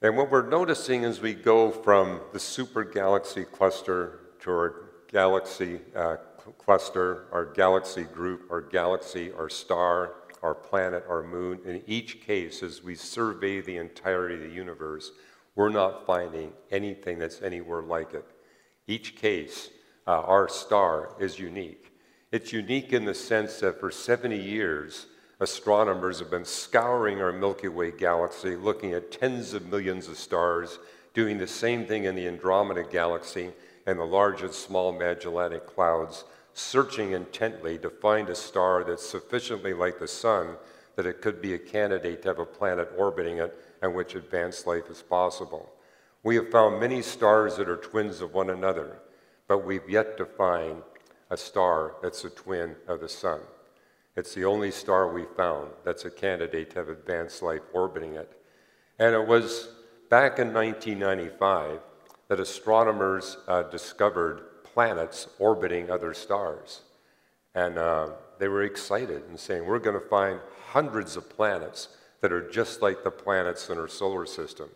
And 0.00 0.16
what 0.16 0.30
we're 0.30 0.48
noticing 0.48 1.04
as 1.04 1.20
we 1.20 1.32
go 1.32 1.70
from 1.70 2.20
the 2.32 2.38
super 2.38 2.82
galaxy 2.82 3.44
cluster 3.44 4.20
to 4.40 4.50
our 4.50 4.74
galaxy 5.12 5.80
uh, 5.94 6.16
cluster, 6.58 7.26
our 7.32 7.44
galaxy 7.44 8.02
group, 8.02 8.50
our 8.50 8.60
galaxy, 8.60 9.32
our 9.32 9.48
star, 9.48 10.14
our 10.42 10.54
planet, 10.54 11.04
our 11.08 11.22
moon, 11.22 11.60
in 11.64 11.82
each 11.86 12.20
case, 12.20 12.62
as 12.62 12.82
we 12.82 12.96
survey 12.96 13.60
the 13.60 13.76
entirety 13.76 14.34
of 14.34 14.40
the 14.40 14.48
universe, 14.48 15.12
we're 15.54 15.68
not 15.68 16.04
finding 16.04 16.52
anything 16.70 17.18
that's 17.18 17.40
anywhere 17.42 17.82
like 17.82 18.14
it. 18.14 18.26
Each 18.86 19.16
case, 19.16 19.70
uh, 20.06 20.20
our 20.20 20.48
star 20.48 21.10
is 21.20 21.38
unique. 21.38 21.92
It's 22.30 22.52
unique 22.52 22.92
in 22.92 23.04
the 23.04 23.14
sense 23.14 23.60
that 23.60 23.78
for 23.78 23.90
70 23.90 24.36
years, 24.36 25.06
astronomers 25.38 26.18
have 26.18 26.30
been 26.30 26.44
scouring 26.44 27.20
our 27.20 27.32
Milky 27.32 27.68
Way 27.68 27.90
galaxy, 27.90 28.56
looking 28.56 28.92
at 28.94 29.12
tens 29.12 29.54
of 29.54 29.66
millions 29.66 30.08
of 30.08 30.16
stars, 30.16 30.78
doing 31.14 31.38
the 31.38 31.46
same 31.46 31.86
thing 31.86 32.04
in 32.04 32.14
the 32.14 32.26
Andromeda 32.26 32.84
galaxy 32.84 33.50
and 33.86 33.98
the 33.98 34.04
large 34.04 34.42
and 34.42 34.52
small 34.52 34.92
Magellanic 34.92 35.66
clouds, 35.66 36.24
searching 36.54 37.12
intently 37.12 37.78
to 37.78 37.90
find 37.90 38.28
a 38.28 38.34
star 38.34 38.84
that's 38.84 39.06
sufficiently 39.06 39.74
like 39.74 39.98
the 39.98 40.08
Sun 40.08 40.56
that 40.96 41.06
it 41.06 41.22
could 41.22 41.40
be 41.40 41.54
a 41.54 41.58
candidate 41.58 42.22
to 42.22 42.28
have 42.28 42.38
a 42.38 42.44
planet 42.44 42.90
orbiting 42.96 43.38
it 43.38 43.56
and 43.80 43.94
which 43.94 44.14
advanced 44.14 44.66
life 44.66 44.90
is 44.90 45.02
possible. 45.02 45.71
We 46.24 46.36
have 46.36 46.50
found 46.50 46.78
many 46.78 47.02
stars 47.02 47.56
that 47.56 47.68
are 47.68 47.76
twins 47.76 48.20
of 48.20 48.32
one 48.32 48.50
another, 48.50 48.98
but 49.48 49.66
we've 49.66 49.88
yet 49.88 50.16
to 50.18 50.24
find 50.24 50.82
a 51.30 51.36
star 51.36 51.96
that's 52.00 52.24
a 52.24 52.30
twin 52.30 52.76
of 52.86 53.00
the 53.00 53.08
Sun. 53.08 53.40
It's 54.14 54.34
the 54.34 54.44
only 54.44 54.70
star 54.70 55.12
we 55.12 55.24
found 55.36 55.70
that's 55.84 56.04
a 56.04 56.10
candidate 56.10 56.70
to 56.70 56.76
have 56.76 56.88
advanced 56.88 57.42
life 57.42 57.62
orbiting 57.72 58.14
it. 58.14 58.30
And 58.98 59.14
it 59.14 59.26
was 59.26 59.70
back 60.10 60.38
in 60.38 60.52
1995 60.52 61.80
that 62.28 62.38
astronomers 62.38 63.38
uh, 63.48 63.64
discovered 63.64 64.62
planets 64.62 65.28
orbiting 65.38 65.90
other 65.90 66.14
stars. 66.14 66.82
And 67.54 67.78
uh, 67.78 68.10
they 68.38 68.48
were 68.48 68.62
excited 68.62 69.24
and 69.28 69.40
saying, 69.40 69.66
We're 69.66 69.78
going 69.78 70.00
to 70.00 70.08
find 70.08 70.40
hundreds 70.68 71.16
of 71.16 71.28
planets 71.28 71.88
that 72.20 72.32
are 72.32 72.48
just 72.48 72.80
like 72.80 73.02
the 73.02 73.10
planets 73.10 73.70
in 73.70 73.78
our 73.78 73.88
solar 73.88 74.24
system. 74.24 74.68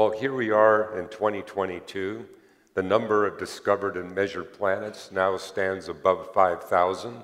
Well, 0.00 0.12
here 0.12 0.32
we 0.32 0.50
are 0.50 0.98
in 0.98 1.08
2022. 1.08 2.24
The 2.72 2.82
number 2.82 3.26
of 3.26 3.38
discovered 3.38 3.98
and 3.98 4.14
measured 4.14 4.54
planets 4.54 5.12
now 5.12 5.36
stands 5.36 5.90
above 5.90 6.32
5,000. 6.32 7.22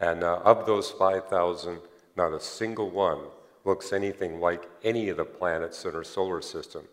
And 0.00 0.24
uh, 0.24 0.36
of 0.42 0.64
those 0.64 0.90
5,000, 0.90 1.80
not 2.16 2.32
a 2.32 2.40
single 2.40 2.88
one 2.88 3.24
looks 3.66 3.92
anything 3.92 4.40
like 4.40 4.70
any 4.82 5.10
of 5.10 5.18
the 5.18 5.26
planets 5.26 5.84
in 5.84 5.94
our 5.94 6.02
solar 6.02 6.40
system. 6.40 6.84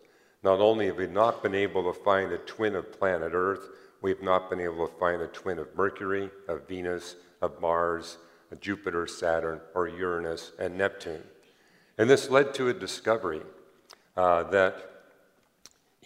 Not 0.42 0.60
only 0.60 0.88
have 0.88 0.98
we 0.98 1.06
not 1.06 1.42
been 1.42 1.54
able 1.54 1.90
to 1.90 1.98
find 1.98 2.30
a 2.32 2.36
twin 2.36 2.76
of 2.76 2.92
planet 2.92 3.32
Earth, 3.32 3.70
we've 4.02 4.22
not 4.22 4.50
been 4.50 4.60
able 4.60 4.86
to 4.86 4.98
find 4.98 5.22
a 5.22 5.28
twin 5.28 5.58
of 5.58 5.74
Mercury, 5.74 6.28
of 6.46 6.68
Venus, 6.68 7.16
of 7.40 7.58
Mars, 7.58 8.18
of 8.52 8.60
Jupiter, 8.60 9.06
Saturn, 9.06 9.62
or 9.74 9.88
Uranus 9.88 10.52
and 10.58 10.76
Neptune. 10.76 11.22
And 11.96 12.10
this 12.10 12.28
led 12.28 12.52
to 12.52 12.68
a 12.68 12.74
discovery 12.74 13.40
uh, 14.14 14.42
that 14.50 14.95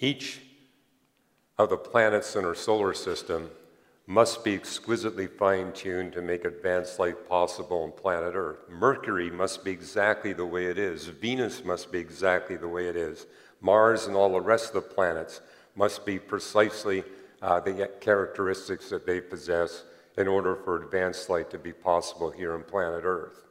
each 0.00 0.40
of 1.58 1.70
the 1.70 1.76
planets 1.76 2.34
in 2.34 2.44
our 2.44 2.54
solar 2.54 2.94
system 2.94 3.50
must 4.06 4.42
be 4.42 4.54
exquisitely 4.54 5.26
fine 5.28 5.72
tuned 5.72 6.12
to 6.12 6.22
make 6.22 6.44
advanced 6.44 6.98
life 6.98 7.28
possible 7.28 7.82
on 7.84 7.92
planet 7.92 8.32
Earth. 8.34 8.58
Mercury 8.68 9.30
must 9.30 9.64
be 9.64 9.70
exactly 9.70 10.32
the 10.32 10.44
way 10.44 10.66
it 10.66 10.78
is. 10.78 11.06
Venus 11.06 11.64
must 11.64 11.92
be 11.92 11.98
exactly 11.98 12.56
the 12.56 12.66
way 12.66 12.88
it 12.88 12.96
is. 12.96 13.26
Mars 13.60 14.06
and 14.06 14.16
all 14.16 14.32
the 14.32 14.40
rest 14.40 14.74
of 14.74 14.82
the 14.82 14.94
planets 14.94 15.42
must 15.76 16.04
be 16.04 16.18
precisely 16.18 17.04
uh, 17.40 17.60
the 17.60 17.88
characteristics 18.00 18.88
that 18.88 19.06
they 19.06 19.20
possess 19.20 19.84
in 20.18 20.26
order 20.26 20.56
for 20.56 20.82
advanced 20.82 21.30
life 21.30 21.48
to 21.50 21.58
be 21.58 21.72
possible 21.72 22.30
here 22.30 22.54
on 22.54 22.62
planet 22.62 23.04
Earth. 23.04 23.44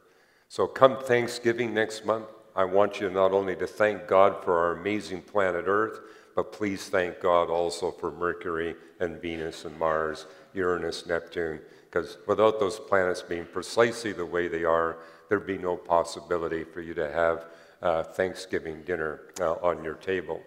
So, 0.48 0.66
come 0.66 0.98
Thanksgiving 0.98 1.72
next 1.72 2.04
month, 2.04 2.26
I 2.54 2.64
want 2.64 3.00
you 3.00 3.08
not 3.08 3.32
only 3.32 3.56
to 3.56 3.66
thank 3.66 4.06
God 4.06 4.44
for 4.44 4.58
our 4.58 4.72
amazing 4.72 5.22
planet 5.22 5.64
Earth, 5.66 6.00
but 6.34 6.52
please 6.52 6.88
thank 6.88 7.20
God 7.20 7.50
also 7.50 7.90
for 7.90 8.10
Mercury 8.10 8.74
and 9.00 9.20
Venus 9.20 9.64
and 9.64 9.78
Mars 9.78 10.26
Uranus, 10.54 11.06
Neptune, 11.06 11.60
because 11.90 12.18
without 12.26 12.60
those 12.60 12.78
planets 12.78 13.22
being 13.22 13.46
precisely 13.46 14.12
the 14.12 14.26
way 14.26 14.48
they 14.48 14.64
are, 14.64 14.98
there'd 15.28 15.46
be 15.46 15.58
no 15.58 15.76
possibility 15.76 16.64
for 16.64 16.80
you 16.80 16.94
to 16.94 17.10
have 17.10 17.46
uh, 17.82 18.02
Thanksgiving 18.02 18.82
dinner 18.82 19.20
uh, 19.40 19.54
on 19.54 19.82
your 19.82 19.94
table. 19.94 20.40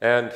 And 0.00 0.32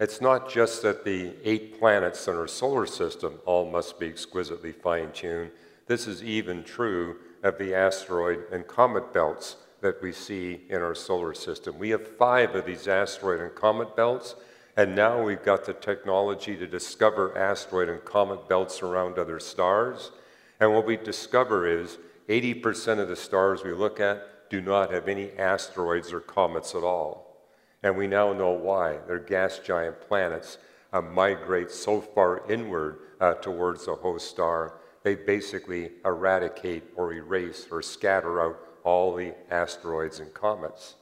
it's 0.00 0.20
not 0.20 0.50
just 0.50 0.82
that 0.82 1.04
the 1.04 1.32
eight 1.44 1.78
planets 1.78 2.26
in 2.26 2.36
our 2.36 2.48
solar 2.48 2.86
system 2.86 3.38
all 3.44 3.70
must 3.70 3.98
be 4.00 4.06
exquisitely 4.06 4.72
fine 4.72 5.12
tuned. 5.12 5.50
This 5.86 6.06
is 6.06 6.22
even 6.22 6.64
true 6.64 7.16
of 7.42 7.58
the 7.58 7.74
asteroid 7.74 8.44
and 8.52 8.66
comet 8.66 9.12
belts 9.12 9.56
that 9.82 10.00
we 10.00 10.12
see 10.12 10.62
in 10.70 10.80
our 10.80 10.94
solar 10.94 11.34
system. 11.34 11.78
We 11.78 11.90
have 11.90 12.16
five 12.16 12.54
of 12.54 12.64
these 12.64 12.88
asteroid 12.88 13.40
and 13.40 13.54
comet 13.54 13.94
belts, 13.94 14.34
and 14.76 14.96
now 14.96 15.22
we've 15.22 15.42
got 15.42 15.66
the 15.66 15.74
technology 15.74 16.56
to 16.56 16.66
discover 16.66 17.36
asteroid 17.36 17.90
and 17.90 18.02
comet 18.04 18.48
belts 18.48 18.80
around 18.82 19.18
other 19.18 19.38
stars. 19.38 20.12
And 20.60 20.72
what 20.72 20.86
we 20.86 20.96
discover 20.96 21.66
is 21.66 21.98
80% 22.28 22.98
of 22.98 23.08
the 23.08 23.16
stars 23.16 23.62
we 23.62 23.72
look 23.72 24.00
at 24.00 24.48
do 24.48 24.60
not 24.60 24.90
have 24.90 25.08
any 25.08 25.32
asteroids 25.32 26.12
or 26.12 26.20
comets 26.20 26.74
at 26.74 26.82
all. 26.82 27.36
And 27.82 27.96
we 27.96 28.06
now 28.06 28.32
know 28.32 28.52
why. 28.52 28.98
They're 29.06 29.18
gas 29.18 29.58
giant 29.58 30.00
planets 30.00 30.58
uh, 30.92 31.00
migrate 31.00 31.70
so 31.70 32.00
far 32.00 32.48
inward 32.50 32.98
uh, 33.20 33.34
towards 33.34 33.86
the 33.86 33.94
host 33.94 34.28
star, 34.28 34.74
they 35.02 35.14
basically 35.14 35.90
eradicate 36.04 36.84
or 36.96 37.12
erase 37.12 37.66
or 37.70 37.82
scatter 37.82 38.42
out 38.42 38.58
all 38.84 39.14
the 39.14 39.34
asteroids 39.50 40.20
and 40.20 40.32
comets. 40.34 40.94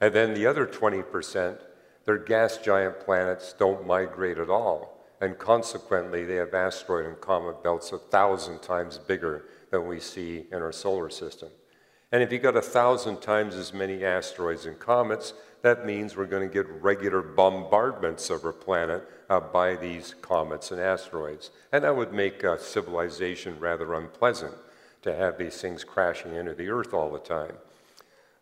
And 0.00 0.14
then 0.14 0.34
the 0.34 0.46
other 0.46 0.66
20% 0.66 1.58
their 2.04 2.18
gas 2.18 2.58
giant 2.58 3.00
planets 3.00 3.54
don't 3.56 3.86
migrate 3.86 4.38
at 4.38 4.50
all, 4.50 4.98
and 5.20 5.38
consequently, 5.38 6.24
they 6.24 6.34
have 6.34 6.52
asteroid 6.52 7.06
and 7.06 7.20
comet 7.20 7.62
belts 7.62 7.92
a 7.92 7.98
thousand 7.98 8.60
times 8.60 8.98
bigger 8.98 9.44
than 9.70 9.86
we 9.86 10.00
see 10.00 10.46
in 10.50 10.60
our 10.60 10.72
solar 10.72 11.10
system. 11.10 11.48
And 12.10 12.22
if 12.22 12.32
you've 12.32 12.42
got 12.42 12.56
a 12.56 12.62
thousand 12.62 13.22
times 13.22 13.54
as 13.54 13.72
many 13.72 14.04
asteroids 14.04 14.66
and 14.66 14.78
comets, 14.78 15.32
that 15.62 15.86
means 15.86 16.16
we're 16.16 16.26
going 16.26 16.46
to 16.46 16.52
get 16.52 16.68
regular 16.68 17.22
bombardments 17.22 18.30
of 18.30 18.44
our 18.44 18.52
planet 18.52 19.08
uh, 19.30 19.38
by 19.38 19.76
these 19.76 20.14
comets 20.20 20.72
and 20.72 20.80
asteroids. 20.80 21.52
And 21.70 21.84
that 21.84 21.96
would 21.96 22.12
make 22.12 22.42
uh, 22.42 22.58
civilization 22.58 23.58
rather 23.60 23.94
unpleasant. 23.94 24.52
To 25.02 25.14
have 25.14 25.38
these 25.38 25.60
things 25.60 25.84
crashing 25.84 26.34
into 26.34 26.54
the 26.54 26.68
Earth 26.68 26.94
all 26.94 27.10
the 27.10 27.18
time. 27.18 27.54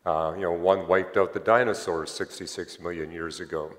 Uh, 0.05 0.33
you 0.35 0.43
know, 0.43 0.52
one 0.52 0.87
wiped 0.88 1.17
out 1.17 1.33
the 1.33 1.40
dinosaurs 1.40 2.11
66 2.11 2.81
million 2.81 3.11
years 3.11 3.40
ago. 3.40 3.73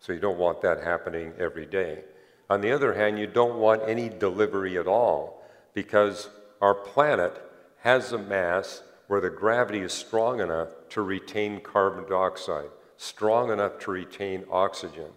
So 0.00 0.12
you 0.12 0.20
don't 0.20 0.38
want 0.38 0.60
that 0.62 0.82
happening 0.82 1.32
every 1.38 1.66
day. 1.66 2.04
On 2.50 2.60
the 2.60 2.72
other 2.72 2.94
hand, 2.94 3.18
you 3.18 3.26
don't 3.26 3.58
want 3.58 3.82
any 3.88 4.08
delivery 4.08 4.78
at 4.78 4.86
all 4.86 5.42
because 5.72 6.28
our 6.60 6.74
planet 6.74 7.40
has 7.80 8.12
a 8.12 8.18
mass 8.18 8.82
where 9.08 9.20
the 9.20 9.30
gravity 9.30 9.80
is 9.80 9.92
strong 9.92 10.40
enough 10.40 10.68
to 10.90 11.02
retain 11.02 11.60
carbon 11.60 12.04
dioxide, 12.08 12.70
strong 12.96 13.50
enough 13.50 13.78
to 13.80 13.90
retain 13.90 14.44
oxygen, 14.50 15.10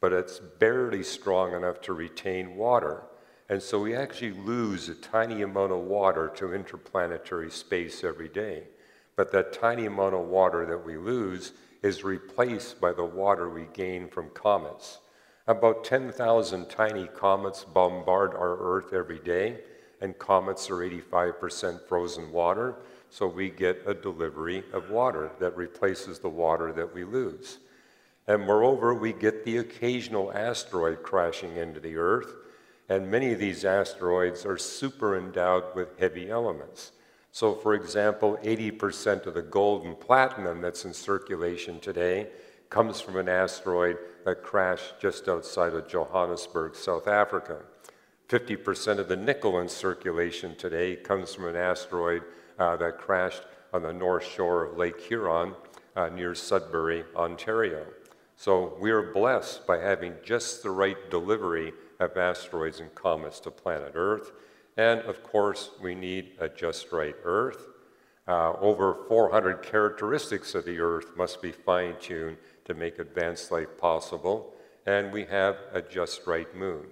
but 0.00 0.12
it's 0.12 0.38
barely 0.38 1.02
strong 1.02 1.54
enough 1.54 1.80
to 1.80 1.92
retain 1.92 2.56
water. 2.56 3.02
And 3.48 3.62
so 3.62 3.80
we 3.80 3.94
actually 3.94 4.32
lose 4.32 4.88
a 4.88 4.94
tiny 4.94 5.42
amount 5.42 5.72
of 5.72 5.80
water 5.80 6.32
to 6.36 6.54
interplanetary 6.54 7.50
space 7.50 8.02
every 8.02 8.28
day. 8.28 8.64
But 9.16 9.32
that 9.32 9.52
tiny 9.52 9.86
amount 9.86 10.14
of 10.14 10.26
water 10.26 10.64
that 10.66 10.84
we 10.84 10.96
lose 10.96 11.52
is 11.82 12.02
replaced 12.02 12.80
by 12.80 12.92
the 12.92 13.04
water 13.04 13.50
we 13.50 13.66
gain 13.74 14.08
from 14.08 14.30
comets. 14.30 14.98
About 15.46 15.84
10,000 15.84 16.70
tiny 16.70 17.06
comets 17.06 17.64
bombard 17.64 18.32
our 18.32 18.56
Earth 18.56 18.94
every 18.94 19.18
day, 19.18 19.58
and 20.00 20.18
comets 20.18 20.70
are 20.70 20.76
85% 20.76 21.86
frozen 21.86 22.32
water, 22.32 22.76
so 23.10 23.26
we 23.26 23.50
get 23.50 23.82
a 23.86 23.92
delivery 23.92 24.64
of 24.72 24.88
water 24.88 25.30
that 25.38 25.54
replaces 25.54 26.18
the 26.18 26.28
water 26.30 26.72
that 26.72 26.94
we 26.94 27.04
lose. 27.04 27.58
And 28.26 28.42
moreover, 28.42 28.94
we 28.94 29.12
get 29.12 29.44
the 29.44 29.58
occasional 29.58 30.32
asteroid 30.32 31.02
crashing 31.02 31.58
into 31.58 31.78
the 31.78 31.96
Earth, 31.96 32.34
and 32.88 33.10
many 33.10 33.32
of 33.32 33.38
these 33.38 33.64
asteroids 33.64 34.44
are 34.44 34.58
super 34.58 35.16
endowed 35.16 35.74
with 35.74 35.98
heavy 35.98 36.30
elements. 36.30 36.92
So, 37.32 37.54
for 37.54 37.74
example, 37.74 38.38
80% 38.44 39.26
of 39.26 39.34
the 39.34 39.42
gold 39.42 39.84
and 39.84 39.98
platinum 39.98 40.60
that's 40.60 40.84
in 40.84 40.92
circulation 40.92 41.80
today 41.80 42.28
comes 42.70 43.00
from 43.00 43.16
an 43.16 43.28
asteroid 43.28 43.98
that 44.24 44.42
crashed 44.42 45.00
just 45.00 45.28
outside 45.28 45.74
of 45.74 45.88
Johannesburg, 45.88 46.76
South 46.76 47.08
Africa. 47.08 47.62
50% 48.28 48.98
of 48.98 49.08
the 49.08 49.16
nickel 49.16 49.60
in 49.60 49.68
circulation 49.68 50.54
today 50.56 50.96
comes 50.96 51.34
from 51.34 51.46
an 51.46 51.56
asteroid 51.56 52.22
uh, 52.58 52.76
that 52.76 52.98
crashed 52.98 53.42
on 53.72 53.82
the 53.82 53.92
north 53.92 54.24
shore 54.24 54.64
of 54.64 54.78
Lake 54.78 55.00
Huron 55.00 55.54
uh, 55.96 56.08
near 56.08 56.34
Sudbury, 56.34 57.04
Ontario. 57.16 57.84
So 58.36 58.76
we 58.80 58.90
are 58.90 59.12
blessed 59.12 59.66
by 59.66 59.78
having 59.78 60.14
just 60.24 60.62
the 60.62 60.70
right 60.70 61.10
delivery 61.10 61.72
of 62.00 62.16
asteroids 62.16 62.80
and 62.80 62.94
comets 62.94 63.40
to 63.40 63.50
planet 63.50 63.92
Earth. 63.94 64.32
And 64.76 65.00
of 65.02 65.22
course, 65.22 65.70
we 65.80 65.94
need 65.94 66.32
a 66.40 66.48
just 66.48 66.92
right 66.92 67.14
Earth. 67.24 67.66
Uh, 68.26 68.54
over 68.60 69.04
400 69.08 69.62
characteristics 69.62 70.54
of 70.54 70.64
the 70.64 70.78
Earth 70.78 71.16
must 71.16 71.42
be 71.42 71.52
fine 71.52 71.94
tuned 72.00 72.38
to 72.64 72.74
make 72.74 72.98
advanced 72.98 73.52
life 73.52 73.76
possible. 73.78 74.54
And 74.86 75.12
we 75.12 75.24
have 75.26 75.56
a 75.72 75.82
just 75.82 76.26
right 76.26 76.54
moon. 76.56 76.86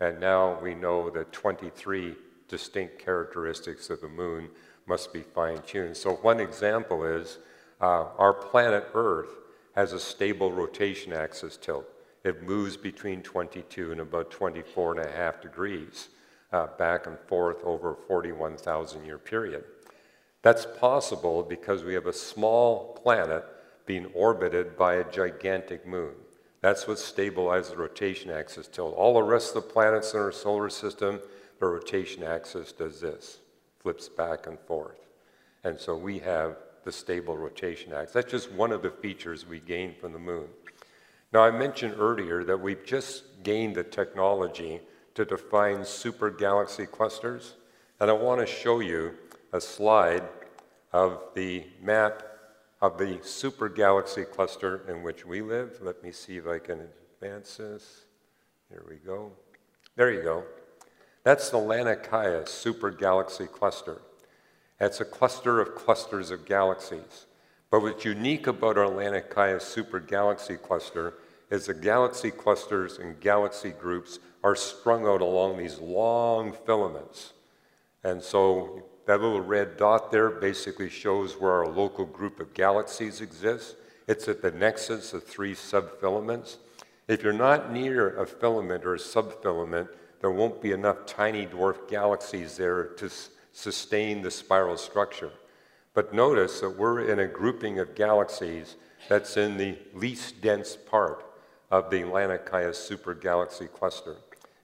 And 0.00 0.20
now 0.20 0.60
we 0.60 0.74
know 0.74 1.10
that 1.10 1.32
23 1.32 2.14
distinct 2.48 2.98
characteristics 2.98 3.90
of 3.90 4.00
the 4.00 4.08
moon 4.08 4.48
must 4.86 5.12
be 5.12 5.22
fine 5.22 5.60
tuned. 5.62 5.96
So, 5.96 6.14
one 6.14 6.40
example 6.40 7.04
is 7.04 7.38
uh, 7.80 8.06
our 8.18 8.32
planet 8.32 8.88
Earth 8.94 9.30
has 9.74 9.92
a 9.92 10.00
stable 10.00 10.52
rotation 10.52 11.12
axis 11.12 11.56
tilt. 11.56 11.86
It 12.26 12.42
moves 12.42 12.76
between 12.76 13.22
22 13.22 13.92
and 13.92 14.00
about 14.00 14.32
24 14.32 14.98
and 14.98 15.06
a 15.06 15.12
half 15.12 15.40
degrees 15.40 16.08
uh, 16.52 16.66
back 16.76 17.06
and 17.06 17.16
forth 17.28 17.62
over 17.62 17.92
a 17.92 17.96
41,000 18.08 19.04
year 19.04 19.16
period. 19.16 19.62
That's 20.42 20.66
possible 20.66 21.44
because 21.44 21.84
we 21.84 21.94
have 21.94 22.06
a 22.06 22.12
small 22.12 23.00
planet 23.00 23.44
being 23.86 24.06
orbited 24.06 24.76
by 24.76 24.94
a 24.94 25.08
gigantic 25.08 25.86
moon. 25.86 26.14
That's 26.62 26.88
what 26.88 26.96
stabilizes 26.96 27.70
the 27.70 27.76
rotation 27.76 28.32
axis 28.32 28.66
tilt. 28.66 28.96
All 28.96 29.14
the 29.14 29.22
rest 29.22 29.54
of 29.54 29.62
the 29.62 29.72
planets 29.72 30.12
in 30.12 30.18
our 30.18 30.32
solar 30.32 30.68
system, 30.68 31.20
the 31.60 31.66
rotation 31.66 32.24
axis 32.24 32.72
does 32.72 33.00
this, 33.00 33.38
flips 33.78 34.08
back 34.08 34.48
and 34.48 34.58
forth. 34.58 34.98
And 35.62 35.78
so 35.78 35.96
we 35.96 36.18
have 36.18 36.56
the 36.82 36.90
stable 36.90 37.36
rotation 37.36 37.92
axis. 37.92 38.14
That's 38.14 38.32
just 38.32 38.50
one 38.50 38.72
of 38.72 38.82
the 38.82 38.90
features 38.90 39.46
we 39.46 39.60
gain 39.60 39.94
from 39.94 40.12
the 40.12 40.18
moon. 40.18 40.48
Now, 41.32 41.40
I 41.40 41.50
mentioned 41.50 41.94
earlier 41.98 42.44
that 42.44 42.60
we've 42.60 42.84
just 42.84 43.42
gained 43.42 43.74
the 43.74 43.84
technology 43.84 44.80
to 45.14 45.24
define 45.24 45.84
super 45.84 46.30
galaxy 46.30 46.86
clusters, 46.86 47.54
and 48.00 48.10
I 48.10 48.12
want 48.12 48.40
to 48.40 48.46
show 48.46 48.80
you 48.80 49.14
a 49.52 49.60
slide 49.60 50.22
of 50.92 51.20
the 51.34 51.64
map 51.82 52.22
of 52.80 52.98
the 52.98 53.18
super 53.22 53.68
galaxy 53.68 54.24
cluster 54.24 54.82
in 54.88 55.02
which 55.02 55.26
we 55.26 55.42
live. 55.42 55.78
Let 55.82 56.02
me 56.02 56.12
see 56.12 56.36
if 56.36 56.46
I 56.46 56.58
can 56.58 56.88
advance 57.20 57.56
this. 57.56 58.04
Here 58.68 58.84
we 58.88 58.96
go. 58.96 59.32
There 59.96 60.12
you 60.12 60.22
go. 60.22 60.44
That's 61.24 61.50
the 61.50 61.58
Laniakea 61.58 62.46
super 62.46 62.90
galaxy 62.90 63.46
cluster. 63.46 64.02
It's 64.78 65.00
a 65.00 65.04
cluster 65.04 65.60
of 65.60 65.74
clusters 65.74 66.30
of 66.30 66.44
galaxies. 66.44 67.25
But 67.70 67.82
what's 67.82 68.04
unique 68.04 68.46
about 68.46 68.78
our 68.78 68.86
Laniakea 68.86 69.60
super 69.60 70.00
galaxy 70.00 70.56
cluster 70.56 71.14
is 71.50 71.66
the 71.66 71.74
galaxy 71.74 72.30
clusters 72.30 72.98
and 72.98 73.20
galaxy 73.20 73.70
groups 73.70 74.18
are 74.42 74.56
strung 74.56 75.06
out 75.06 75.20
along 75.20 75.58
these 75.58 75.78
long 75.78 76.52
filaments. 76.52 77.32
And 78.04 78.22
so 78.22 78.82
that 79.06 79.20
little 79.20 79.40
red 79.40 79.76
dot 79.76 80.10
there 80.10 80.30
basically 80.30 80.88
shows 80.88 81.40
where 81.40 81.52
our 81.52 81.68
local 81.68 82.04
group 82.04 82.40
of 82.40 82.54
galaxies 82.54 83.20
exists. 83.20 83.74
It's 84.06 84.28
at 84.28 84.42
the 84.42 84.52
nexus 84.52 85.12
of 85.12 85.24
three 85.24 85.54
subfilaments. 85.54 86.56
If 87.08 87.22
you're 87.22 87.32
not 87.32 87.72
near 87.72 88.16
a 88.20 88.26
filament 88.26 88.84
or 88.84 88.94
a 88.94 88.98
subfilament, 88.98 89.88
there 90.20 90.30
won't 90.30 90.60
be 90.62 90.72
enough 90.72 91.06
tiny 91.06 91.46
dwarf 91.46 91.88
galaxies 91.88 92.56
there 92.56 92.84
to 92.84 93.10
sustain 93.52 94.22
the 94.22 94.30
spiral 94.30 94.76
structure. 94.76 95.30
But 95.96 96.12
notice 96.12 96.60
that 96.60 96.76
we're 96.76 97.10
in 97.10 97.20
a 97.20 97.26
grouping 97.26 97.78
of 97.78 97.94
galaxies 97.94 98.76
that's 99.08 99.38
in 99.38 99.56
the 99.56 99.78
least 99.94 100.42
dense 100.42 100.76
part 100.76 101.24
of 101.70 101.88
the 101.88 102.02
Laniakea 102.02 102.74
super 102.74 103.14
galaxy 103.14 103.66
cluster. 103.66 104.16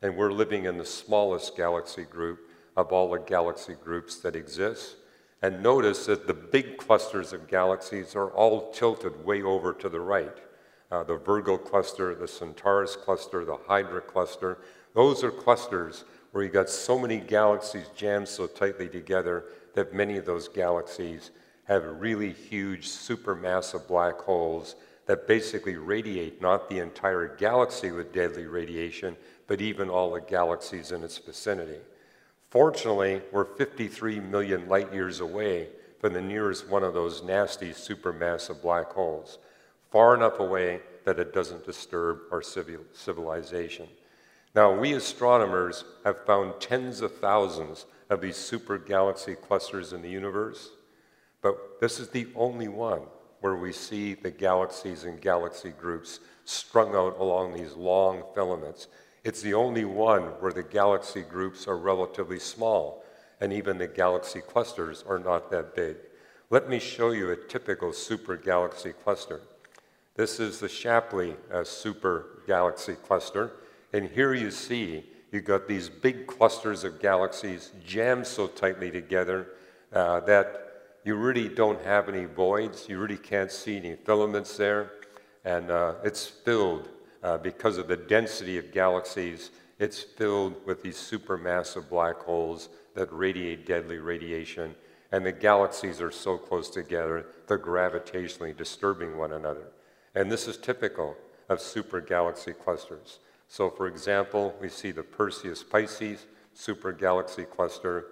And 0.03 0.15
we're 0.15 0.31
living 0.31 0.67
in 0.67 0.77
the 0.77 0.85
smallest 0.85 1.57
galaxy 1.57 2.05
group 2.05 2.51
of 2.77 2.93
all 2.93 3.11
the 3.11 3.19
galaxy 3.19 3.75
groups 3.83 4.17
that 4.17 4.37
exist. 4.37 4.97
And 5.41 5.63
notice 5.63 6.05
that 6.05 6.27
the 6.27 6.35
big 6.35 6.77
clusters 6.77 7.33
of 7.33 7.49
galaxies 7.49 8.15
are 8.15 8.29
all 8.33 8.71
tilted 8.71 9.25
way 9.25 9.41
over 9.41 9.73
to 9.73 9.89
the 9.89 10.01
right. 10.01 10.37
Uh, 10.91 11.03
the 11.03 11.17
Virgo 11.17 11.57
cluster, 11.57 12.15
the 12.15 12.29
Centaurus 12.29 12.95
cluster, 12.95 13.43
the 13.47 13.57
Hydra 13.57 14.03
cluster, 14.03 14.59
those 14.95 15.25
are 15.25 15.31
clusters 15.31 16.05
where 16.33 16.45
you 16.45 16.51
got 16.51 16.69
so 16.69 16.99
many 16.99 17.17
galaxies 17.19 17.87
jammed 17.97 18.29
so 18.29 18.47
tightly 18.47 18.87
together 18.87 19.45
that 19.75 19.95
many 19.95 20.17
of 20.17 20.27
those 20.27 20.49
galaxies 20.49 21.31
have 21.65 21.85
really 22.01 22.33
huge 22.33 22.89
supermassive 22.89 23.87
black 23.87 24.19
holes 24.19 24.75
that 25.07 25.27
basically 25.27 25.77
radiate 25.77 26.41
not 26.41 26.69
the 26.69 26.79
entire 26.79 27.37
galaxy 27.37 27.91
with 27.91 28.13
deadly 28.13 28.47
radiation, 28.47 29.17
but 29.47 29.61
even 29.61 29.89
all 29.91 30.13
the 30.13 30.21
galaxies 30.21 30.93
in 30.93 31.03
its 31.03 31.19
vicinity. 31.19 31.79
Fortunately, 32.51 33.23
we're 33.33 33.45
53 33.45 34.21
million 34.21 34.69
light 34.69 34.93
years 34.93 35.21
away 35.21 35.69
from 36.01 36.13
the 36.13 36.21
nearest 36.21 36.69
one 36.69 36.85
of 36.85 36.95
those 36.95 37.23
nasty 37.23 37.71
supermassive 37.71 38.61
black 38.61 38.93
holes, 38.93 39.39
far 39.91 40.15
enough 40.15 40.39
away 40.39 40.81
that 41.05 41.19
it 41.19 41.33
doesn't 41.33 41.65
disturb 41.65 42.19
our 42.31 42.43
civilization. 42.43 43.89
Now, 44.55 44.77
we 44.77 44.93
astronomers 44.93 45.85
have 46.05 46.27
found 46.27 46.61
tens 46.61 47.01
of 47.01 47.17
thousands 47.17 47.87
of 48.13 48.21
these 48.21 48.37
super 48.37 48.79
galaxy 48.79 49.35
clusters 49.35 49.93
in 49.93 50.03
the 50.03 50.11
universe, 50.11 50.71
but 51.41 51.81
this 51.81 51.99
is 51.99 52.09
the 52.09 52.29
only 52.37 52.69
one 52.69 53.03
where 53.41 53.57
we 53.57 53.73
see 53.73 54.15
the 54.15 54.31
galaxies 54.31 55.05
and 55.05 55.21
galaxy 55.21 55.71
groups 55.71 56.21
strung 56.45 56.95
out 56.95 57.19
along 57.19 57.53
these 57.53 57.75
long 57.75 58.23
filaments 58.35 58.87
it's 59.25 59.41
the 59.41 59.55
only 59.55 59.85
one 59.85 60.23
where 60.41 60.53
the 60.53 60.65
galaxy 60.65 61.23
groups 61.23 61.69
are 61.69 61.77
relatively 61.77 62.41
small, 62.41 63.05
and 63.41 63.53
even 63.53 63.79
the 63.79 63.87
galaxy 63.87 64.41
clusters 64.41 65.05
are 65.07 65.19
not 65.19 65.51
that 65.51 65.77
big. 65.77 65.97
Let 66.51 66.69
me 66.69 66.81
show 66.81 67.13
you 67.13 67.31
a 67.31 67.37
typical 67.37 67.93
super 67.93 68.37
galaxy 68.37 68.93
cluster. 68.93 69.41
This 70.17 70.41
is 70.41 70.59
the 70.59 70.69
Shapley 70.69 71.37
uh, 71.53 71.63
super 71.63 72.43
galaxy 72.49 72.95
cluster, 72.95 73.53
and 73.93 74.09
here 74.09 74.35
you 74.35 74.51
see 74.51 75.05
you've 75.33 75.45
got 75.45 75.67
these 75.67 75.89
big 75.89 76.27
clusters 76.27 76.85
of 76.85 77.01
galaxies 77.01 77.73
jammed 77.85 78.27
so 78.27 78.47
tightly 78.47 78.91
together 78.91 79.49
uh, 79.93 80.21
that 80.21 80.69
you 81.05 81.17
really 81.17 81.49
don't 81.49 81.83
have 81.83 82.09
any 82.09 82.27
voids. 82.27 82.89
You 82.89 82.99
really 82.99 83.17
can't 83.17 83.51
see 83.51 83.77
any 83.77 83.97
filaments 83.97 84.57
there, 84.57 84.93
and 85.45 85.71
uh, 85.71 85.95
it's 86.05 86.27
filled 86.27 86.89
uh, 87.23 87.39
because 87.39 87.79
of 87.79 87.89
the 87.89 87.97
density 87.97 88.59
of 88.59 88.73
galaxies, 88.73 89.51
it's 89.79 90.01
filled 90.01 90.55
with 90.67 90.83
these 90.83 90.97
supermassive 90.97 91.89
black 91.89 92.19
holes 92.21 92.69
that 92.95 93.13
radiate 93.13 93.67
deadly 93.67 93.99
radiation, 93.99 94.75
and 95.11 95.25
the 95.27 95.33
galaxies 95.33 96.01
are 96.01 96.11
so 96.11 96.37
close 96.37 96.71
together, 96.71 97.27
they're 97.47 97.59
gravitationally 97.59 98.57
disturbing 98.57 99.17
one 99.17 99.33
another. 99.33 99.69
And 100.15 100.31
this 100.31 100.47
is 100.47 100.57
typical 100.57 101.17
of 101.49 101.61
super 101.61 102.01
galaxy 102.01 102.53
clusters. 102.53 103.19
So, 103.53 103.69
for 103.69 103.87
example, 103.87 104.57
we 104.63 104.71
see 104.71 104.93
the 104.93 105.03
Perseus 105.03 105.63
Pisces 105.63 106.25
super 106.55 106.91
galaxy 106.91 107.45
cluster, 107.45 108.07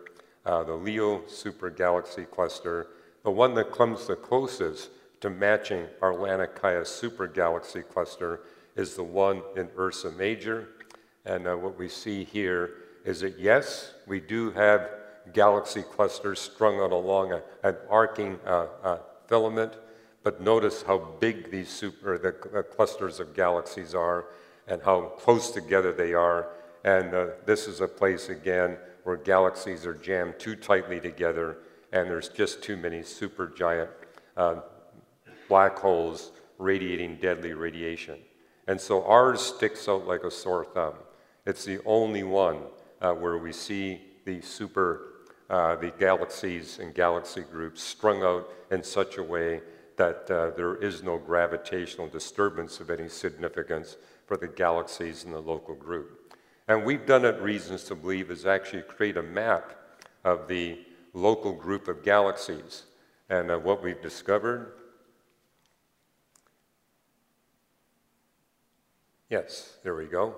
uh, 0.45 0.65
the 0.65 0.75
Leo 0.75 1.27
super 1.29 1.71
galaxy 1.71 2.25
cluster. 2.25 2.89
The 3.25 3.31
one 3.31 3.55
that 3.55 3.73
comes 3.73 4.07
the 4.07 4.17
closest 4.17 4.91
to 5.23 5.31
matching 5.31 5.87
our 6.03 6.13
Laniakea 6.13 6.87
super 6.87 7.27
galaxy 7.27 7.81
cluster 7.81 8.41
is 8.77 8.97
the 8.97 9.03
one 9.03 9.41
in 9.57 9.71
Ursa 9.79 10.11
Major. 10.11 10.69
And 11.25 11.47
uh, 11.47 11.57
what 11.57 11.79
we 11.79 11.89
see 11.89 12.23
here 12.23 12.75
is 13.07 13.21
that, 13.21 13.39
yes, 13.39 13.95
we 14.07 14.21
do 14.21 14.51
have 14.51 14.91
galaxy 15.33 15.81
clusters 15.81 16.39
strung 16.39 16.81
out 16.81 16.93
along 16.93 17.33
a, 17.33 17.43
an 17.63 17.77
arcing 17.89 18.39
uh, 18.45 18.67
uh, 18.83 18.99
filament, 19.27 19.73
but 20.23 20.43
notice 20.43 20.83
how 20.83 20.99
big 20.99 21.51
these 21.51 21.71
super, 21.71 22.19
the 22.19 22.37
uh, 22.55 22.61
clusters 22.61 23.21
of 23.21 23.35
galaxies 23.35 23.95
are 23.95 24.27
and 24.71 24.83
how 24.83 25.13
close 25.19 25.51
together 25.51 25.93
they 25.93 26.15
are. 26.15 26.53
And 26.85 27.13
uh, 27.13 27.27
this 27.45 27.67
is 27.67 27.83
a 27.83 27.89
place, 27.89 28.31
again, 28.31 28.79
where 29.05 29.17
galaxies 29.17 29.85
are 29.85 29.95
jammed 29.95 30.39
too 30.39 30.57
tightly 30.57 31.01
together 31.01 31.59
and 31.93 32.09
there's 32.09 32.29
just 32.29 32.63
too 32.63 32.77
many 32.77 33.01
supergiant 33.01 33.89
uh, 34.37 34.57
black 35.49 35.79
holes 35.79 36.33
radiating 36.59 37.17
deadly 37.17 37.53
radiation. 37.53 38.19
And 38.69 38.81
so 38.81 39.05
ours 39.05 39.41
sticks 39.41 39.89
out 39.89 40.07
like 40.07 40.23
a 40.23 40.31
sore 40.31 40.65
thumb. 40.65 40.95
It's 41.47 41.65
the 41.65 41.81
only 41.85 42.23
one 42.23 42.59
uh, 43.01 43.13
where 43.13 43.39
we 43.39 43.53
see 43.53 44.01
the 44.25 44.41
super, 44.41 45.25
uh, 45.49 45.77
the 45.77 45.91
galaxies 45.99 46.79
and 46.79 46.95
galaxy 46.95 47.43
groups 47.43 47.83
strung 47.83 48.23
out 48.23 48.49
in 48.71 48.85
such 48.85 49.19
a 49.19 49.23
way 49.23 49.63
that 49.97 50.31
uh, 50.31 50.51
there 50.51 50.77
is 50.77 51.03
no 51.03 51.19
gravitational 51.19 52.07
disturbance 52.07 52.81
of 52.81 52.91
any 52.91 53.09
significance 53.09 53.97
for 54.31 54.37
the 54.37 54.47
galaxies 54.47 55.25
in 55.25 55.33
the 55.33 55.43
local 55.43 55.75
group. 55.75 56.37
And 56.69 56.85
we've 56.85 57.05
done 57.05 57.25
it, 57.25 57.43
reasons 57.43 57.83
to 57.87 57.97
believe, 57.97 58.31
is 58.31 58.47
actually 58.47 58.83
create 58.83 59.17
a 59.17 59.25
map 59.25 59.73
of 60.23 60.47
the 60.47 60.79
local 61.15 61.53
group 61.53 61.89
of 61.89 62.05
galaxies. 62.05 62.85
And 63.29 63.51
uh, 63.51 63.59
what 63.59 63.83
we've 63.83 64.01
discovered 64.01 64.75
Yes, 69.29 69.79
there 69.83 69.97
we 69.97 70.07
go. 70.07 70.37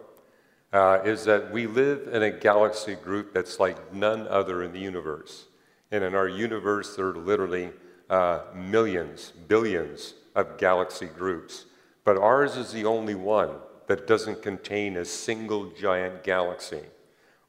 Uh, 0.72 1.00
is 1.04 1.24
that 1.24 1.52
we 1.52 1.66
live 1.66 2.08
in 2.14 2.22
a 2.22 2.30
galaxy 2.30 2.94
group 2.94 3.34
that's 3.34 3.60
like 3.60 3.92
none 3.92 4.26
other 4.28 4.62
in 4.62 4.72
the 4.72 4.80
universe. 4.80 5.48
And 5.90 6.02
in 6.02 6.14
our 6.14 6.28
universe, 6.28 6.96
there 6.96 7.08
are 7.08 7.16
literally 7.16 7.72
uh, 8.08 8.40
millions, 8.54 9.34
billions 9.48 10.14
of 10.34 10.56
galaxy 10.56 11.06
groups. 11.06 11.66
But 12.04 12.16
ours 12.16 12.56
is 12.56 12.72
the 12.72 12.86
only 12.86 13.14
one 13.14 13.50
that 13.86 14.06
doesn't 14.06 14.42
contain 14.42 14.96
a 14.96 15.04
single 15.04 15.70
giant 15.70 16.22
galaxy. 16.24 16.82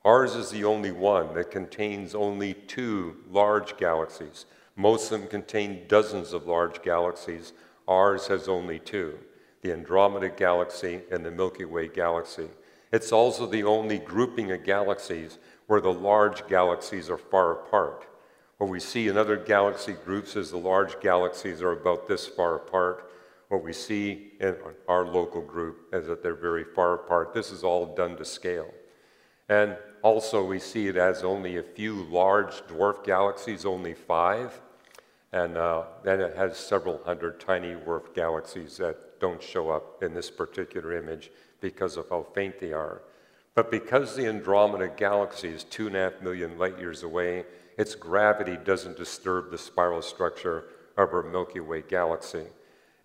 Ours 0.05 0.35
is 0.35 0.49
the 0.49 0.65
only 0.65 0.91
one 0.91 1.33
that 1.33 1.51
contains 1.51 2.13
only 2.13 2.53
two 2.53 3.17
large 3.29 3.77
galaxies. 3.77 4.45
Most 4.75 5.11
of 5.11 5.19
them 5.19 5.29
contain 5.29 5.85
dozens 5.87 6.33
of 6.33 6.47
large 6.47 6.81
galaxies. 6.81 7.53
Ours 7.87 8.27
has 8.27 8.47
only 8.47 8.79
two 8.79 9.17
the 9.63 9.71
Andromeda 9.71 10.29
Galaxy, 10.29 11.01
and 11.09 11.25
the 11.25 11.31
Milky 11.31 11.65
Way 11.65 11.87
Galaxy. 11.87 12.49
It's 12.91 13.11
also 13.11 13.47
the 13.47 13.63
only 13.63 13.97
grouping 13.97 14.51
of 14.51 14.63
galaxies 14.63 15.39
where 15.67 15.81
the 15.81 15.93
large 15.93 16.45
galaxies 16.47 17.09
are 17.09 17.17
far 17.17 17.53
apart. 17.53 18.05
What 18.57 18.69
we 18.69 18.81
see 18.81 19.07
in 19.07 19.17
other 19.17 19.37
galaxy 19.37 19.93
groups 20.05 20.35
is 20.35 20.51
the 20.51 20.57
large 20.57 20.99
galaxies 20.99 21.61
are 21.61 21.71
about 21.71 22.07
this 22.07 22.27
far 22.27 22.55
apart. 22.55 23.09
What 23.53 23.63
we 23.63 23.71
see 23.71 24.31
in 24.39 24.55
our 24.87 25.05
local 25.05 25.39
group 25.39 25.93
is 25.93 26.07
that 26.07 26.23
they're 26.23 26.33
very 26.33 26.63
far 26.63 26.95
apart. 26.95 27.35
This 27.35 27.51
is 27.51 27.63
all 27.63 27.93
done 27.93 28.17
to 28.17 28.25
scale. 28.25 28.73
And 29.47 29.77
also, 30.01 30.43
we 30.43 30.57
see 30.57 30.87
it 30.87 30.97
as 30.97 31.23
only 31.23 31.57
a 31.57 31.61
few 31.61 32.01
large 32.05 32.63
dwarf 32.65 33.03
galaxies, 33.03 33.63
only 33.63 33.93
five. 33.93 34.59
And 35.31 35.55
uh, 35.55 35.83
then 36.03 36.19
it 36.19 36.35
has 36.35 36.57
several 36.57 37.03
hundred 37.05 37.39
tiny 37.39 37.75
dwarf 37.75 38.15
galaxies 38.15 38.77
that 38.77 39.19
don't 39.19 39.43
show 39.43 39.69
up 39.69 40.01
in 40.01 40.15
this 40.15 40.31
particular 40.31 40.97
image 40.97 41.29
because 41.61 41.95
of 41.95 42.09
how 42.09 42.25
faint 42.33 42.59
they 42.59 42.73
are. 42.73 43.03
But 43.53 43.69
because 43.69 44.15
the 44.15 44.25
Andromeda 44.25 44.87
galaxy 44.97 45.49
is 45.49 45.63
two 45.63 45.85
and 45.85 45.95
a 45.95 45.99
half 45.99 46.23
million 46.23 46.57
light 46.57 46.79
years 46.79 47.03
away, 47.03 47.45
its 47.77 47.93
gravity 47.93 48.57
doesn't 48.65 48.97
disturb 48.97 49.51
the 49.51 49.59
spiral 49.59 50.01
structure 50.01 50.63
of 50.97 51.13
our 51.13 51.21
Milky 51.21 51.59
Way 51.59 51.83
galaxy. 51.87 52.45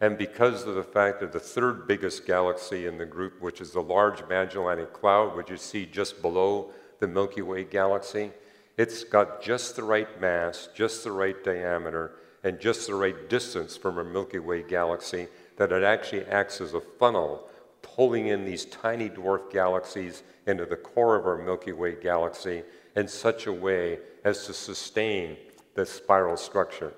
And 0.00 0.16
because 0.16 0.64
of 0.64 0.76
the 0.76 0.82
fact 0.82 1.20
that 1.20 1.32
the 1.32 1.40
third 1.40 1.88
biggest 1.88 2.24
galaxy 2.24 2.86
in 2.86 2.98
the 2.98 3.06
group, 3.06 3.40
which 3.40 3.60
is 3.60 3.72
the 3.72 3.80
Large 3.82 4.28
Magellanic 4.28 4.92
Cloud, 4.92 5.36
which 5.36 5.50
you 5.50 5.56
see 5.56 5.86
just 5.86 6.22
below 6.22 6.70
the 7.00 7.08
Milky 7.08 7.42
Way 7.42 7.64
galaxy, 7.64 8.30
it's 8.76 9.02
got 9.02 9.42
just 9.42 9.74
the 9.74 9.82
right 9.82 10.20
mass, 10.20 10.68
just 10.72 11.02
the 11.02 11.10
right 11.10 11.42
diameter, 11.42 12.12
and 12.44 12.60
just 12.60 12.86
the 12.86 12.94
right 12.94 13.28
distance 13.28 13.76
from 13.76 13.98
our 13.98 14.04
Milky 14.04 14.38
Way 14.38 14.62
galaxy 14.62 15.26
that 15.56 15.72
it 15.72 15.82
actually 15.82 16.24
acts 16.26 16.60
as 16.60 16.74
a 16.74 16.80
funnel, 16.80 17.48
pulling 17.82 18.28
in 18.28 18.44
these 18.44 18.66
tiny 18.66 19.10
dwarf 19.10 19.50
galaxies 19.50 20.22
into 20.46 20.64
the 20.64 20.76
core 20.76 21.16
of 21.16 21.26
our 21.26 21.38
Milky 21.38 21.72
Way 21.72 21.96
galaxy 22.00 22.62
in 22.94 23.08
such 23.08 23.48
a 23.48 23.52
way 23.52 23.98
as 24.24 24.46
to 24.46 24.54
sustain 24.54 25.36
the 25.74 25.84
spiral 25.84 26.36
structure. 26.36 26.94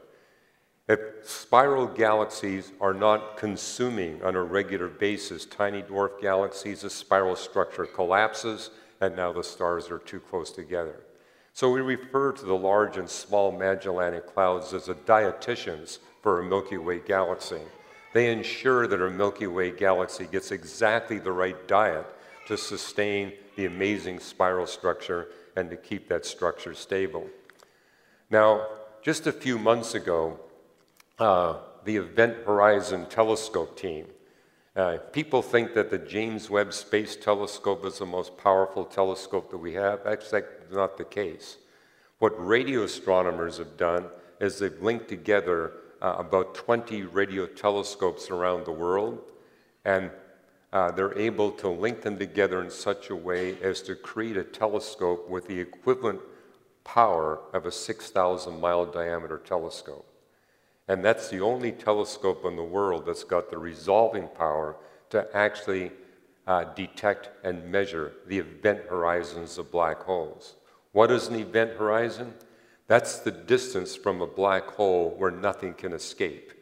If 0.91 1.25
spiral 1.25 1.87
galaxies 1.87 2.73
are 2.81 2.93
not 2.93 3.37
consuming 3.37 4.25
on 4.25 4.35
a 4.35 4.43
regular 4.43 4.89
basis 4.89 5.47
tiny 5.47 5.83
dwarf 5.83 6.21
galaxies, 6.21 6.81
the 6.81 6.91
spiral 6.91 7.37
structure 7.37 7.87
collapses, 7.87 8.71
and 9.01 9.15
now 9.15 9.33
the 9.33 9.45
stars 9.45 9.89
are 9.89 10.01
too 10.01 10.19
close 10.19 10.51
together. 10.51 10.97
So 11.53 11.71
we 11.71 11.81
refer 11.81 12.33
to 12.33 12.45
the 12.45 12.57
large 12.57 12.97
and 12.97 13.09
small 13.09 13.53
Magellanic 13.53 14.27
Clouds 14.27 14.75
as 14.75 14.87
the 14.87 14.97
dietitians 14.97 16.01
for 16.23 16.41
a 16.41 16.45
Milky 16.45 16.77
Way 16.77 16.99
galaxy. 16.99 17.63
They 18.13 18.33
ensure 18.33 18.89
that 18.89 19.01
our 19.01 19.11
Milky 19.11 19.47
Way 19.47 19.71
galaxy 19.71 20.27
gets 20.27 20.51
exactly 20.51 21.21
the 21.21 21.31
right 21.31 21.69
diet 21.69 22.07
to 22.49 22.57
sustain 22.57 23.35
the 23.55 23.67
amazing 23.67 24.19
spiral 24.19 24.67
structure 24.67 25.29
and 25.55 25.71
to 25.71 25.77
keep 25.77 26.09
that 26.09 26.27
structure 26.27 26.75
stable. 26.75 27.29
Now, 28.29 28.67
just 29.03 29.29
a 29.29 29.33
few 29.33 29.57
months 29.57 29.95
ago, 29.95 30.41
uh, 31.21 31.59
the 31.85 31.97
Event 31.97 32.39
Horizon 32.47 33.07
Telescope 33.07 33.79
team, 33.79 34.07
uh, 34.75 34.97
people 35.13 35.43
think 35.43 35.75
that 35.75 35.91
the 35.91 35.99
James 35.99 36.49
Webb 36.49 36.73
Space 36.73 37.15
Telescope 37.15 37.85
is 37.85 37.99
the 37.99 38.07
most 38.07 38.37
powerful 38.39 38.85
telescope 38.85 39.51
that 39.51 39.59
we 39.59 39.75
have. 39.75 40.03
That's 40.05 40.33
not 40.73 40.97
the 40.97 41.05
case. 41.05 41.59
What 42.19 42.33
radio 42.37 42.85
astronomers 42.85 43.59
have 43.59 43.77
done 43.77 44.07
is 44.41 44.59
they've 44.59 44.83
linked 44.83 45.09
together 45.09 45.73
uh, 46.01 46.17
about 46.19 46.55
20 46.55 47.03
radio 47.03 47.47
telescopes 47.47 48.31
around 48.31 48.65
the 48.65 48.73
world, 48.73 49.21
and 49.85 50.11
uh, 50.73 50.91
they're 50.93 51.19
able 51.19 51.51
to 51.51 51.69
link 51.69 52.01
them 52.01 52.19
together 52.19 52.63
in 52.63 52.71
such 52.71 53.11
a 53.11 53.17
way 53.17 53.61
as 53.61 53.83
to 53.83 53.95
create 53.95 54.37
a 54.37 54.45
telescope 54.45 55.29
with 55.29 55.47
the 55.49 55.59
equivalent 55.59 56.21
power 56.85 57.41
of 57.53 57.67
a 57.67 57.73
6,000 57.73 58.61
mile 58.61 58.87
diameter 58.87 59.39
telescope. 59.39 60.10
And 60.91 61.05
that's 61.05 61.29
the 61.29 61.41
only 61.41 61.71
telescope 61.71 62.45
in 62.45 62.57
the 62.57 62.65
world 62.65 63.07
that's 63.07 63.23
got 63.23 63.49
the 63.49 63.59
resolving 63.59 64.27
power 64.27 64.75
to 65.11 65.25
actually 65.37 65.93
uh, 66.49 66.65
detect 66.75 67.31
and 67.45 67.71
measure 67.71 68.15
the 68.27 68.41
event 68.41 68.81
horizons 68.89 69.57
of 69.57 69.71
black 69.71 70.03
holes. 70.03 70.57
What 70.91 71.13
is 71.13 71.29
an 71.29 71.37
event 71.37 71.75
horizon? 71.79 72.35
That's 72.89 73.21
the 73.21 73.31
distance 73.31 73.95
from 73.95 74.21
a 74.21 74.27
black 74.27 74.65
hole 74.65 75.15
where 75.17 75.31
nothing 75.31 75.75
can 75.75 75.93
escape. 75.93 76.55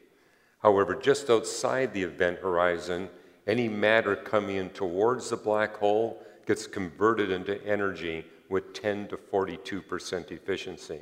However, 0.58 0.94
just 0.94 1.30
outside 1.30 1.94
the 1.94 2.02
event 2.02 2.40
horizon, 2.40 3.08
any 3.46 3.66
matter 3.66 4.14
coming 4.14 4.56
in 4.56 4.68
towards 4.68 5.30
the 5.30 5.38
black 5.38 5.74
hole 5.78 6.22
gets 6.44 6.66
converted 6.66 7.30
into 7.30 7.64
energy 7.64 8.26
with 8.50 8.74
10 8.74 9.08
to 9.08 9.16
42% 9.16 10.30
efficiency, 10.32 11.00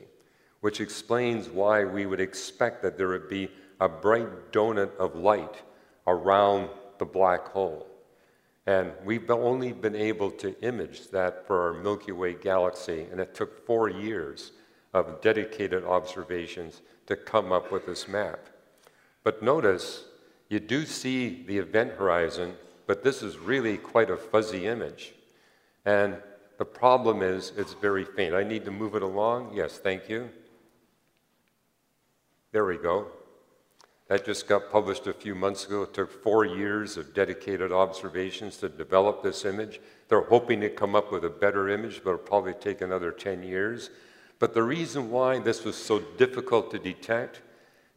which 0.61 0.81
explains 0.81 1.49
why 1.49 1.85
we 1.85 2.07
would 2.07 2.21
expect 2.21 2.83
that 2.83 2.97
there 2.97 3.09
would 3.09 3.29
be 3.29 3.49
a 3.81 3.89
bright 3.89 4.53
donut 4.53 4.95
of 4.97 5.15
light 5.15 5.63
around 6.07 6.69
the 6.99 7.05
black 7.05 7.49
hole. 7.49 7.87
And 8.67 8.93
we've 9.05 9.31
only 9.31 9.73
been 9.73 9.95
able 9.95 10.31
to 10.33 10.61
image 10.63 11.11
that 11.11 11.47
for 11.47 11.63
our 11.63 11.83
Milky 11.83 12.13
Way 12.13 12.35
galaxy, 12.35 13.07
and 13.13 13.21
it 13.21 13.35
took 13.35 13.65
four 13.65 13.89
years 13.89 14.53
of 14.93 15.21
dedicated 15.21 15.85
observations 15.85 16.83
to 17.07 17.17
come 17.17 17.53
up 17.53 17.71
with 17.71 17.87
this 17.87 18.09
map. 18.09 18.41
But 19.23 19.43
notice, 19.43 20.05
you 20.49 20.59
do 20.59 20.85
see 20.85 21.45
the 21.47 21.59
event 21.59 21.93
horizon, 21.93 22.55
but 22.87 23.05
this 23.05 23.23
is 23.23 23.39
really 23.39 23.77
quite 23.77 24.11
a 24.11 24.17
fuzzy 24.17 24.67
image. 24.67 25.15
And 25.85 26.17
the 26.59 26.65
problem 26.65 27.23
is 27.23 27.53
it's 27.57 27.75
very 27.75 28.05
faint. 28.05 28.35
I 28.35 28.43
need 28.43 28.65
to 28.65 28.71
move 28.71 28.95
it 28.95 29.03
along. 29.03 29.53
Yes, 29.55 29.79
thank 29.79 30.09
you. 30.09 30.31
There 32.57 32.65
we 32.65 32.79
go. 32.79 33.09
That 34.09 34.25
just 34.25 34.49
got 34.49 34.73
published 34.73 35.07
a 35.07 35.13
few 35.13 35.35
months 35.35 35.67
ago. 35.67 35.83
It 35.83 35.93
took 35.93 36.23
four 36.23 36.47
years 36.47 36.97
of 36.97 37.13
dedicated 37.13 37.71
observations 37.71 38.57
to 38.57 38.71
develop 38.71 39.23
this 39.23 39.45
image. 39.45 39.79
They're 40.09 40.23
hoping 40.23 40.63
to 40.63 40.71
come 40.71 40.95
up 40.95 41.13
with 41.13 41.23
a 41.27 41.29
better 41.29 41.69
image, 41.69 42.01
but 42.03 42.13
it'll 42.13 42.25
probably 42.25 42.55
take 42.55 42.81
another 42.81 43.13
10 43.13 43.43
years. 43.43 43.91
But 44.39 44.55
the 44.55 44.63
reason 44.63 45.11
why 45.11 45.39
this 45.39 45.65
was 45.67 45.77
so 45.77 45.99
difficult 46.17 46.71
to 46.71 46.79
detect 46.79 47.43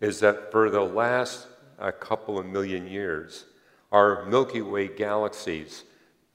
is 0.02 0.20
that 0.20 0.52
for 0.52 0.70
the 0.70 0.82
last 0.82 1.48
a 1.78 1.94
couple 1.94 2.38
of 2.38 2.46
million 2.46 2.86
years, 2.86 3.46
our 3.94 4.26
Milky 4.26 4.62
Way 4.62 4.90
galaxy's 4.90 5.86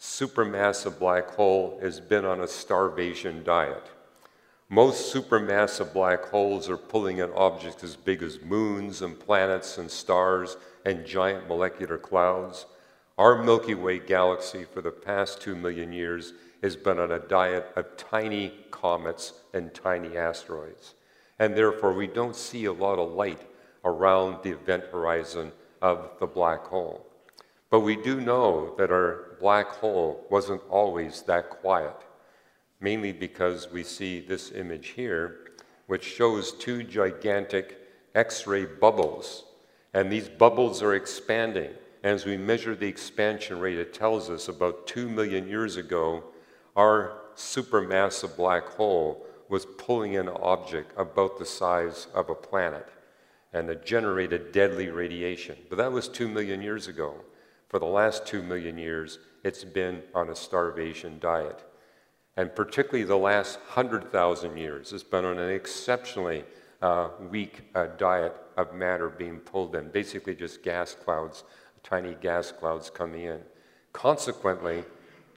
supermassive 0.01 0.99
black 0.99 1.29
hole 1.29 1.79
has 1.83 2.01
been 2.01 2.25
on 2.25 2.41
a 2.41 2.49
starvation 2.49 3.45
diet. 3.45 3.87
Most 4.75 5.15
supermassive 5.15 5.93
black 5.93 6.25
holes 6.25 6.69
are 6.69 6.77
pulling 6.77 7.19
in 7.19 7.31
objects 7.35 7.85
as 7.85 7.95
big 7.95 8.25
as 8.25 8.43
moons 8.43 9.03
and 9.03 9.17
planets 9.17 9.79
and 9.79 9.89
stars 9.89 10.57
and 10.85 11.07
giant 11.07 11.47
molecular 11.47 11.97
clouds. 11.97 12.67
Our 13.17 13.41
Milky 13.41 13.77
Way 13.77 14.01
galaxy 14.01 14.65
for 14.65 14.81
the 14.81 14.91
past 14.91 15.41
two 15.41 15.55
million 15.55 15.93
years 15.93 16.33
has 16.61 16.75
been 16.75 16.99
on 16.99 17.13
a 17.13 17.21
diet 17.21 17.71
of 17.77 17.97
tiny 17.97 18.53
comets 18.73 19.35
and 19.53 19.73
tiny 19.73 20.17
asteroids. 20.17 20.95
And 21.39 21.55
therefore, 21.55 21.93
we 21.93 22.09
don't 22.09 22.35
see 22.35 22.65
a 22.65 22.73
lot 22.73 22.99
of 22.99 23.13
light 23.13 23.43
around 23.85 24.43
the 24.43 24.51
event 24.51 24.87
horizon 24.91 25.53
of 25.83 26.11
the 26.19 26.27
black 26.27 26.65
hole. 26.65 27.07
But 27.71 27.81
we 27.81 27.95
do 27.95 28.21
know 28.21 28.75
that 28.77 28.91
our 28.91 29.37
black 29.39 29.69
hole 29.69 30.27
wasn't 30.31 30.63
always 30.69 31.23
that 31.29 31.49
quiet, 31.49 31.95
mainly 32.81 33.13
because 33.13 33.71
we 33.71 33.83
see 33.83 34.21
this 34.21 34.53
image 34.53 34.89
here, 34.89 35.53
which 35.87 36.05
shows 36.05 36.53
two 36.53 36.83
gigantic 36.83 37.81
X 38.15 38.47
ray 38.47 38.65
bubbles. 38.65 39.45
And 39.93 40.11
these 40.11 40.29
bubbles 40.29 40.83
are 40.83 40.95
expanding. 40.95 41.71
And 42.03 42.13
as 42.13 42.25
we 42.25 42.37
measure 42.37 42.75
the 42.75 42.87
expansion 42.87 43.61
rate, 43.61 43.79
it 43.79 43.95
tells 43.95 44.29
us 44.29 44.49
about 44.49 44.87
two 44.87 45.09
million 45.09 45.49
years 45.49 45.77
ago, 45.77 46.25
our 46.77 47.21
supermassive 47.37 48.37
black 48.37 48.69
hole 48.69 49.27
was 49.49 49.67
pulling 49.79 50.15
in 50.15 50.29
an 50.29 50.37
object 50.43 50.93
about 50.97 51.39
the 51.39 51.47
size 51.47 52.09
of 52.15 52.31
a 52.31 52.35
planet 52.35 52.89
and 53.55 53.71
it 53.71 53.87
generated 53.87 54.53
deadly 54.53 54.89
radiation. 54.89 55.57
But 55.71 55.79
that 55.79 55.93
was 55.93 56.09
two 56.09 56.29
million 56.29 56.61
years 56.61 56.89
ago. 56.89 57.15
For 57.69 57.79
the 57.79 57.87
last 57.87 58.27
two 58.27 58.43
million 58.43 58.77
years, 58.77 59.21
it's 59.45 59.65
been 59.65 60.03
on 60.15 60.29
a 60.29 60.37
starvation 60.37 61.19
diet. 61.21 61.65
And 62.37 62.55
particularly 62.55 63.05
the 63.05 63.17
last 63.17 63.59
100,000 63.61 64.57
years, 64.57 64.93
it's 64.93 65.03
been 65.03 65.25
on 65.25 65.39
an 65.39 65.51
exceptionally 65.51 66.45
uh, 66.83 67.09
weak 67.31 67.63
uh, 67.75 67.87
diet 67.97 68.35
of 68.57 68.75
matter 68.75 69.09
being 69.09 69.39
pulled 69.39 69.75
in, 69.77 69.89
basically 69.91 70.35
just 70.35 70.63
gas 70.63 70.95
clouds, 70.95 71.45
tiny 71.83 72.17
gas 72.21 72.53
clouds 72.53 72.91
coming 72.91 73.23
in. 73.23 73.41
Consequently, 73.93 74.85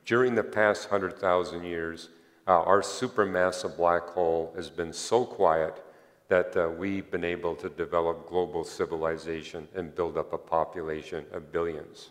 during 0.06 0.36
the 0.36 0.44
past 0.44 0.90
100,000 0.92 1.64
years, 1.64 2.10
uh, 2.48 2.62
our 2.62 2.82
supermassive 2.82 3.78
black 3.78 4.08
hole 4.08 4.54
has 4.56 4.70
been 4.70 4.94
so 4.94 5.26
quiet 5.26 5.84
that 6.30 6.56
uh, 6.58 6.70
we've 6.70 7.10
been 7.12 7.24
able 7.24 7.56
to 7.56 7.70
develop 7.70 8.28
global 8.28 8.64
civilization 8.64 9.68
and 9.76 9.96
build 9.96 10.18
up 10.18 10.34
a 10.34 10.38
population 10.38 11.26
of 11.32 11.52
billions. 11.52 12.10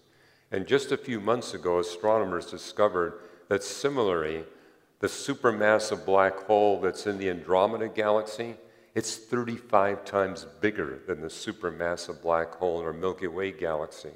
And 0.53 0.67
just 0.67 0.93
a 0.93 0.97
few 0.97 1.21
months 1.21 1.55
ago, 1.55 1.81
astronomers 1.81 2.47
discovered 2.47 3.21
that 3.49 3.63
similarly, 3.63 4.45
the 5.01 5.07
supermassive 5.07 6.05
black 6.05 6.39
hole 6.45 6.81
that's 6.81 7.07
in 7.07 7.19
the 7.19 7.29
Andromeda 7.31 7.89
galaxy, 7.89 8.57
it's 8.95 9.17
35 9.17 10.05
times 10.05 10.47
bigger 10.61 11.01
than 11.07 11.21
the 11.21 11.29
supermassive 11.29 12.23
black 12.23 12.55
hole 12.55 12.81
in 12.81 12.87
our 12.87 12.93
Milky 12.93 13.27
Way 13.27 13.53
galaxy. 13.53 14.13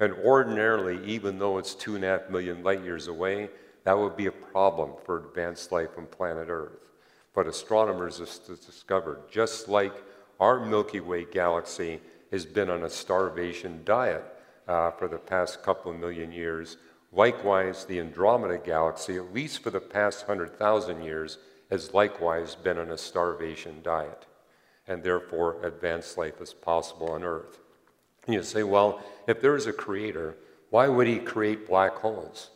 And 0.00 0.12
ordinarily, 0.12 1.02
even 1.06 1.38
though 1.38 1.58
it's 1.58 1.74
two 1.74 1.96
and 1.96 2.04
a 2.04 2.08
half 2.08 2.30
million 2.30 2.62
light 2.62 2.84
years 2.84 3.08
away, 3.08 3.48
that 3.84 3.98
would 3.98 4.16
be 4.16 4.26
a 4.26 4.32
problem 4.32 4.92
for 5.04 5.18
advanced 5.18 5.72
life 5.72 5.90
on 5.96 6.06
planet 6.06 6.48
Earth. 6.50 6.90
But 7.34 7.46
astronomers 7.46 8.18
have 8.18 8.60
discovered, 8.64 9.22
just 9.30 9.68
like 9.68 9.94
our 10.40 10.64
Milky 10.64 11.00
Way 11.00 11.24
galaxy 11.24 12.00
has 12.30 12.44
been 12.44 12.68
on 12.68 12.84
a 12.84 12.90
starvation 12.90 13.80
diet 13.84 14.24
uh, 14.68 14.90
for 14.90 15.08
the 15.08 15.18
past 15.18 15.62
couple 15.62 15.90
of 15.90 15.98
million 15.98 16.30
years, 16.30 16.76
likewise, 17.12 17.84
the 17.84 18.00
Andromeda 18.00 18.58
galaxy, 18.58 19.16
at 19.16 19.32
least 19.32 19.62
for 19.62 19.70
the 19.70 19.80
past 19.80 20.26
100,000 20.26 21.02
years, 21.02 21.38
has 21.70 21.94
likewise 21.94 22.54
been 22.54 22.78
on 22.78 22.90
a 22.90 22.98
starvation 22.98 23.80
diet. 23.82 24.26
And 24.86 25.02
therefore, 25.02 25.64
advanced 25.64 26.16
life 26.16 26.40
is 26.40 26.54
possible 26.54 27.10
on 27.10 27.22
Earth. 27.22 27.58
And 28.26 28.34
you 28.34 28.42
say, 28.42 28.62
well, 28.62 29.02
if 29.26 29.40
there 29.40 29.56
is 29.56 29.66
a 29.66 29.72
creator, 29.72 30.36
why 30.70 30.88
would 30.88 31.06
he 31.06 31.18
create 31.18 31.66
black 31.66 31.94
holes? 31.96 32.50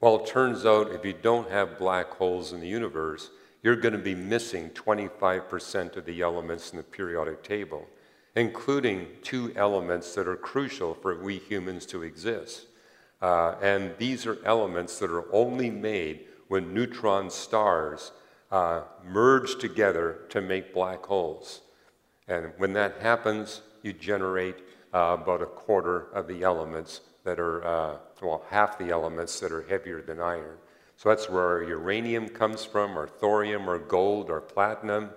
Well, 0.00 0.20
it 0.20 0.26
turns 0.26 0.66
out 0.66 0.90
if 0.90 1.04
you 1.04 1.12
don't 1.12 1.50
have 1.50 1.78
black 1.78 2.10
holes 2.10 2.52
in 2.52 2.60
the 2.60 2.68
universe, 2.68 3.30
you're 3.62 3.76
going 3.76 3.92
to 3.92 3.98
be 3.98 4.14
missing 4.14 4.70
25% 4.70 5.96
of 5.96 6.04
the 6.04 6.20
elements 6.20 6.72
in 6.72 6.76
the 6.76 6.82
periodic 6.82 7.44
table, 7.44 7.86
including 8.34 9.06
two 9.22 9.52
elements 9.54 10.14
that 10.14 10.26
are 10.26 10.36
crucial 10.36 10.94
for 10.94 11.22
we 11.22 11.38
humans 11.38 11.86
to 11.86 12.02
exist. 12.02 12.66
Uh, 13.22 13.54
and 13.62 13.94
these 13.98 14.26
are 14.26 14.44
elements 14.44 14.98
that 14.98 15.10
are 15.10 15.32
only 15.32 15.70
made 15.70 16.24
when 16.48 16.74
neutron 16.74 17.30
stars 17.30 18.10
uh, 18.50 18.82
merge 19.08 19.58
together 19.58 20.18
to 20.28 20.40
make 20.40 20.74
black 20.74 21.06
holes. 21.06 21.60
And 22.26 22.52
when 22.58 22.72
that 22.72 22.98
happens, 23.00 23.62
you 23.82 23.92
generate 23.92 24.56
uh, 24.92 25.16
about 25.20 25.40
a 25.40 25.46
quarter 25.46 26.10
of 26.12 26.26
the 26.26 26.42
elements 26.42 27.00
that 27.24 27.38
are, 27.38 27.64
uh, 27.64 27.96
well, 28.20 28.44
half 28.50 28.76
the 28.76 28.90
elements 28.90 29.38
that 29.38 29.52
are 29.52 29.62
heavier 29.62 30.02
than 30.02 30.20
iron. 30.20 30.56
So 30.96 31.08
that's 31.08 31.30
where 31.30 31.46
our 31.46 31.62
uranium 31.62 32.28
comes 32.28 32.64
from, 32.64 32.96
our 32.96 33.06
thorium, 33.06 33.68
our 33.68 33.78
gold, 33.78 34.30
our 34.30 34.40
platinum. 34.40 35.10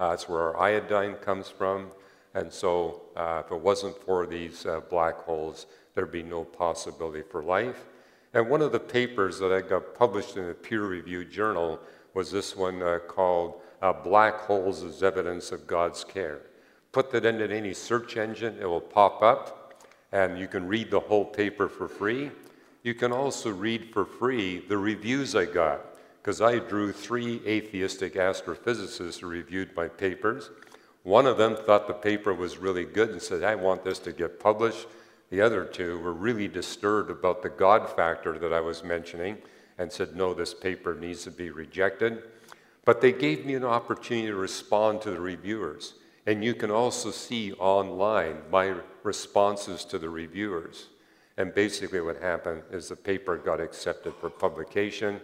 Uh, 0.00 0.10
that's 0.10 0.28
where 0.28 0.40
our 0.40 0.60
iodine 0.60 1.14
comes 1.14 1.48
from. 1.48 1.92
And 2.34 2.52
so, 2.52 3.02
uh, 3.14 3.42
if 3.44 3.52
it 3.52 3.60
wasn't 3.60 3.96
for 4.02 4.26
these 4.26 4.66
black 4.90 5.16
holes, 5.18 5.66
there'd 5.94 6.12
be 6.12 6.22
no 6.22 6.44
possibility 6.44 7.22
for 7.22 7.42
life. 7.42 7.84
And 8.34 8.48
one 8.48 8.62
of 8.62 8.72
the 8.72 8.80
papers 8.80 9.38
that 9.40 9.52
I 9.52 9.60
got 9.60 9.94
published 9.94 10.36
in 10.36 10.48
a 10.48 10.54
peer 10.54 10.84
reviewed 10.84 11.30
journal 11.30 11.78
was 12.14 12.30
this 12.30 12.56
one 12.56 12.82
uh, 12.82 12.98
called 13.06 13.60
uh, 13.82 13.92
Black 13.92 14.40
Holes 14.40 14.82
as 14.82 15.02
Evidence 15.02 15.52
of 15.52 15.66
God's 15.66 16.04
Care. 16.04 16.40
Put 16.92 17.10
that 17.12 17.24
into 17.24 17.50
any 17.50 17.74
search 17.74 18.16
engine, 18.16 18.56
it 18.60 18.66
will 18.66 18.80
pop 18.80 19.22
up, 19.22 19.82
and 20.12 20.38
you 20.38 20.46
can 20.46 20.66
read 20.66 20.90
the 20.90 21.00
whole 21.00 21.24
paper 21.24 21.68
for 21.68 21.88
free. 21.88 22.30
You 22.82 22.94
can 22.94 23.12
also 23.12 23.50
read 23.50 23.92
for 23.92 24.04
free 24.04 24.58
the 24.58 24.78
reviews 24.78 25.34
I 25.34 25.46
got, 25.46 25.80
because 26.20 26.40
I 26.40 26.58
drew 26.58 26.92
three 26.92 27.40
atheistic 27.46 28.14
astrophysicists 28.14 29.20
who 29.20 29.26
reviewed 29.26 29.74
my 29.74 29.88
papers. 29.88 30.50
One 31.02 31.26
of 31.26 31.38
them 31.38 31.56
thought 31.56 31.88
the 31.88 31.94
paper 31.94 32.32
was 32.32 32.58
really 32.58 32.84
good 32.84 33.10
and 33.10 33.20
said, 33.20 33.42
I 33.42 33.54
want 33.56 33.84
this 33.84 33.98
to 34.00 34.12
get 34.12 34.38
published. 34.38 34.86
The 35.32 35.40
other 35.40 35.64
two 35.64 35.98
were 36.00 36.12
really 36.12 36.46
disturbed 36.46 37.10
about 37.10 37.40
the 37.40 37.48
God 37.48 37.88
factor 37.88 38.38
that 38.38 38.52
I 38.52 38.60
was 38.60 38.84
mentioning 38.84 39.38
and 39.78 39.90
said, 39.90 40.14
no, 40.14 40.34
this 40.34 40.52
paper 40.52 40.94
needs 40.94 41.24
to 41.24 41.30
be 41.30 41.48
rejected. 41.48 42.24
But 42.84 43.00
they 43.00 43.12
gave 43.12 43.46
me 43.46 43.54
an 43.54 43.64
opportunity 43.64 44.26
to 44.26 44.34
respond 44.34 45.00
to 45.00 45.10
the 45.10 45.22
reviewers. 45.22 45.94
And 46.26 46.44
you 46.44 46.52
can 46.52 46.70
also 46.70 47.10
see 47.10 47.54
online 47.54 48.42
my 48.50 48.74
responses 49.04 49.86
to 49.86 49.98
the 49.98 50.10
reviewers. 50.10 50.88
And 51.38 51.54
basically, 51.54 52.02
what 52.02 52.20
happened 52.20 52.64
is 52.70 52.90
the 52.90 52.96
paper 52.96 53.38
got 53.38 53.58
accepted 53.58 54.12
for 54.20 54.28
publication. 54.28 55.18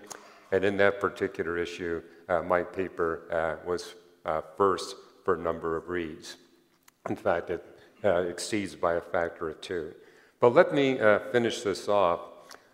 And 0.52 0.64
in 0.64 0.78
that 0.78 1.00
particular 1.00 1.58
issue, 1.58 2.00
uh, 2.30 2.40
my 2.40 2.62
paper 2.62 3.24
uh, 3.30 3.68
was 3.68 3.94
uh, 4.24 4.40
first 4.56 4.96
for 5.26 5.34
a 5.34 5.38
number 5.38 5.76
of 5.76 5.90
reads. 5.90 6.38
In 7.10 7.16
fact, 7.16 7.50
it 7.50 7.77
uh, 8.04 8.22
exceeds 8.22 8.74
by 8.74 8.94
a 8.94 9.00
factor 9.00 9.50
of 9.50 9.60
two. 9.60 9.94
But 10.40 10.54
let 10.54 10.72
me 10.72 10.98
uh, 10.98 11.18
finish 11.32 11.62
this 11.62 11.88
off 11.88 12.20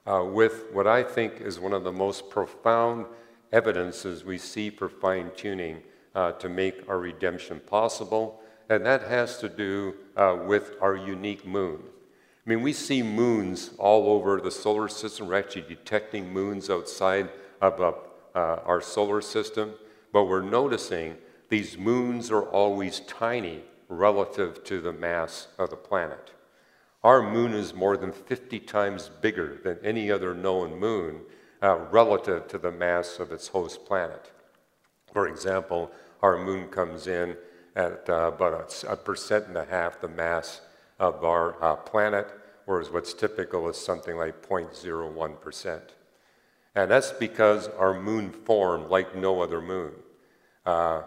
uh, 0.07 0.25
with 0.25 0.67
what 0.73 0.87
I 0.87 1.03
think 1.03 1.41
is 1.41 1.59
one 1.59 1.73
of 1.73 1.85
the 1.85 1.93
most 1.93 2.29
profound 2.31 3.07
evidences 3.53 4.25
we 4.25 4.39
see 4.39 4.71
for 4.71 4.89
fine 4.89 5.31
tuning 5.37 5.83
to 6.39 6.49
make 6.49 6.89
our 6.89 7.01
redemption 7.01 7.61
possible. 7.67 8.41
And 8.69 8.87
that 8.87 9.03
has 9.03 9.39
to 9.39 9.49
do 9.49 9.95
with 10.47 10.73
our 10.81 10.95
unique 10.97 11.45
moon. 11.47 11.81
I 12.47 12.51
mean, 12.51 12.61
we 12.61 12.75
see 12.75 13.03
moons 13.03 13.71
all 13.79 14.11
over 14.11 14.39
the 14.39 14.51
solar 14.51 14.89
system. 14.89 15.29
We're 15.29 15.39
actually 15.39 15.63
detecting 15.63 16.31
moons 16.31 16.69
outside 16.69 17.31
of 17.63 17.81
uh, 17.81 17.93
uh, 18.35 18.61
our 18.67 18.83
solar 18.83 19.23
system, 19.23 19.73
but 20.13 20.25
we're 20.25 20.43
noticing 20.43 21.17
these 21.49 21.79
moons 21.79 22.31
are 22.31 22.43
always 22.43 23.01
tiny 23.01 23.63
relative 23.97 24.65
to 24.65 24.81
the 24.81 24.93
mass 24.93 25.49
of 25.59 25.71
the 25.71 25.77
planet. 25.77 26.33
Our 27.03 27.23
moon 27.23 27.53
is 27.53 27.75
more 27.75 27.97
than 27.97 28.13
50 28.13 28.61
times 28.61 29.11
bigger 29.21 29.61
than 29.63 29.79
any 29.85 30.11
other 30.11 30.35
known 30.35 30.79
moon, 30.79 31.21
uh, 31.63 31.77
relative 31.91 32.49
to 32.49 32.59
the 32.59 32.71
mass 32.71 33.19
of 33.19 33.33
its 33.33 33.49
host 33.49 33.85
planet. 33.85 34.33
For 35.13 35.29
example, 35.29 35.91
our 36.23 36.37
moon 36.37 36.69
comes 36.69 37.07
in 37.07 37.37
at 37.77 38.09
uh, 38.09 38.31
about 38.35 38.85
a, 38.85 38.93
a, 38.93 38.97
percent 38.97 39.47
and 39.49 39.57
a 39.57 39.65
half 39.65 40.01
the 40.01 40.09
mass 40.09 40.61
of 40.99 41.25
our 41.25 41.63
uh, 41.63 41.77
planet, 41.77 42.29
whereas 42.67 42.91
what's 42.91 43.13
typical 43.15 43.69
is 43.69 43.77
something 43.77 44.17
like 44.17 44.47
0.01%. 44.47 45.81
And 46.75 46.91
that's 46.91 47.13
because 47.13 47.69
our 47.69 47.95
moon 47.99 48.31
formed 48.31 48.91
like 48.91 49.15
no 49.17 49.41
other 49.43 49.61
moon. 49.61 49.93
Uh, 50.65 51.03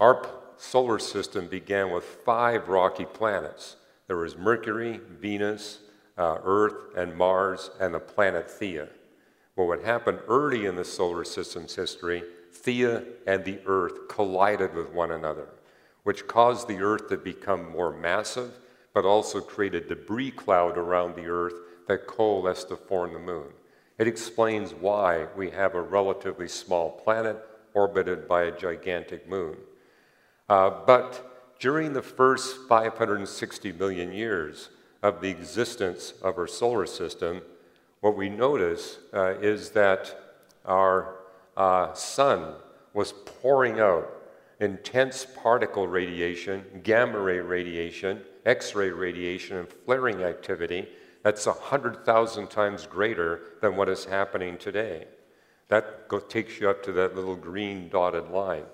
our 0.00 0.26
solar 0.56 0.98
system 0.98 1.46
began 1.46 1.90
with 1.90 2.04
five 2.04 2.68
rocky 2.68 3.04
planets. 3.04 3.76
There 4.06 4.16
was 4.16 4.36
Mercury, 4.36 5.00
Venus, 5.20 5.80
uh, 6.16 6.38
Earth, 6.44 6.96
and 6.96 7.16
Mars, 7.16 7.70
and 7.80 7.94
the 7.94 8.00
planet 8.00 8.48
Theia. 8.48 8.88
Well, 9.56 9.68
what 9.68 9.84
happened 9.84 10.20
early 10.28 10.66
in 10.66 10.76
the 10.76 10.84
solar 10.84 11.24
system's 11.24 11.74
history, 11.74 12.22
Theia 12.52 13.04
and 13.26 13.44
the 13.44 13.60
Earth 13.66 14.08
collided 14.08 14.74
with 14.74 14.92
one 14.92 15.12
another, 15.12 15.48
which 16.02 16.26
caused 16.26 16.68
the 16.68 16.80
Earth 16.80 17.08
to 17.08 17.16
become 17.16 17.70
more 17.70 17.92
massive, 17.92 18.58
but 18.92 19.04
also 19.04 19.40
created 19.40 19.88
debris 19.88 20.30
cloud 20.30 20.76
around 20.76 21.14
the 21.14 21.26
Earth 21.26 21.54
that 21.88 22.06
coalesced 22.06 22.68
to 22.68 22.76
form 22.76 23.12
the 23.12 23.18
moon. 23.18 23.48
It 23.98 24.08
explains 24.08 24.72
why 24.72 25.26
we 25.36 25.50
have 25.50 25.74
a 25.74 25.82
relatively 25.82 26.48
small 26.48 26.90
planet 26.90 27.36
orbited 27.74 28.26
by 28.28 28.44
a 28.44 28.56
gigantic 28.56 29.28
moon. 29.28 29.56
Uh, 30.48 30.70
but 30.86 31.56
during 31.58 31.92
the 31.92 32.02
first 32.02 32.56
560 32.68 33.72
million 33.72 34.12
years 34.12 34.70
of 35.02 35.20
the 35.20 35.30
existence 35.30 36.14
of 36.22 36.38
our 36.38 36.46
solar 36.46 36.86
system, 36.86 37.40
what 38.00 38.16
we 38.16 38.28
notice 38.28 38.98
uh, 39.12 39.38
is 39.40 39.70
that 39.70 40.38
our 40.64 41.16
uh, 41.56 41.92
sun 41.94 42.54
was 42.92 43.12
pouring 43.12 43.80
out 43.80 44.10
intense 44.60 45.26
particle 45.42 45.88
radiation, 45.88 46.64
gamma 46.82 47.18
ray 47.18 47.40
radiation, 47.40 48.20
X 48.44 48.74
ray 48.74 48.90
radiation, 48.90 49.56
and 49.56 49.68
flaring 49.68 50.22
activity 50.22 50.86
that's 51.24 51.46
100,000 51.46 52.48
times 52.48 52.86
greater 52.86 53.40
than 53.62 53.76
what 53.76 53.88
is 53.88 54.04
happening 54.04 54.58
today. 54.58 55.06
That 55.68 56.06
go, 56.06 56.20
takes 56.20 56.60
you 56.60 56.68
up 56.68 56.82
to 56.84 56.92
that 56.92 57.16
little 57.16 57.34
green 57.34 57.88
dotted 57.88 58.28
line. 58.28 58.66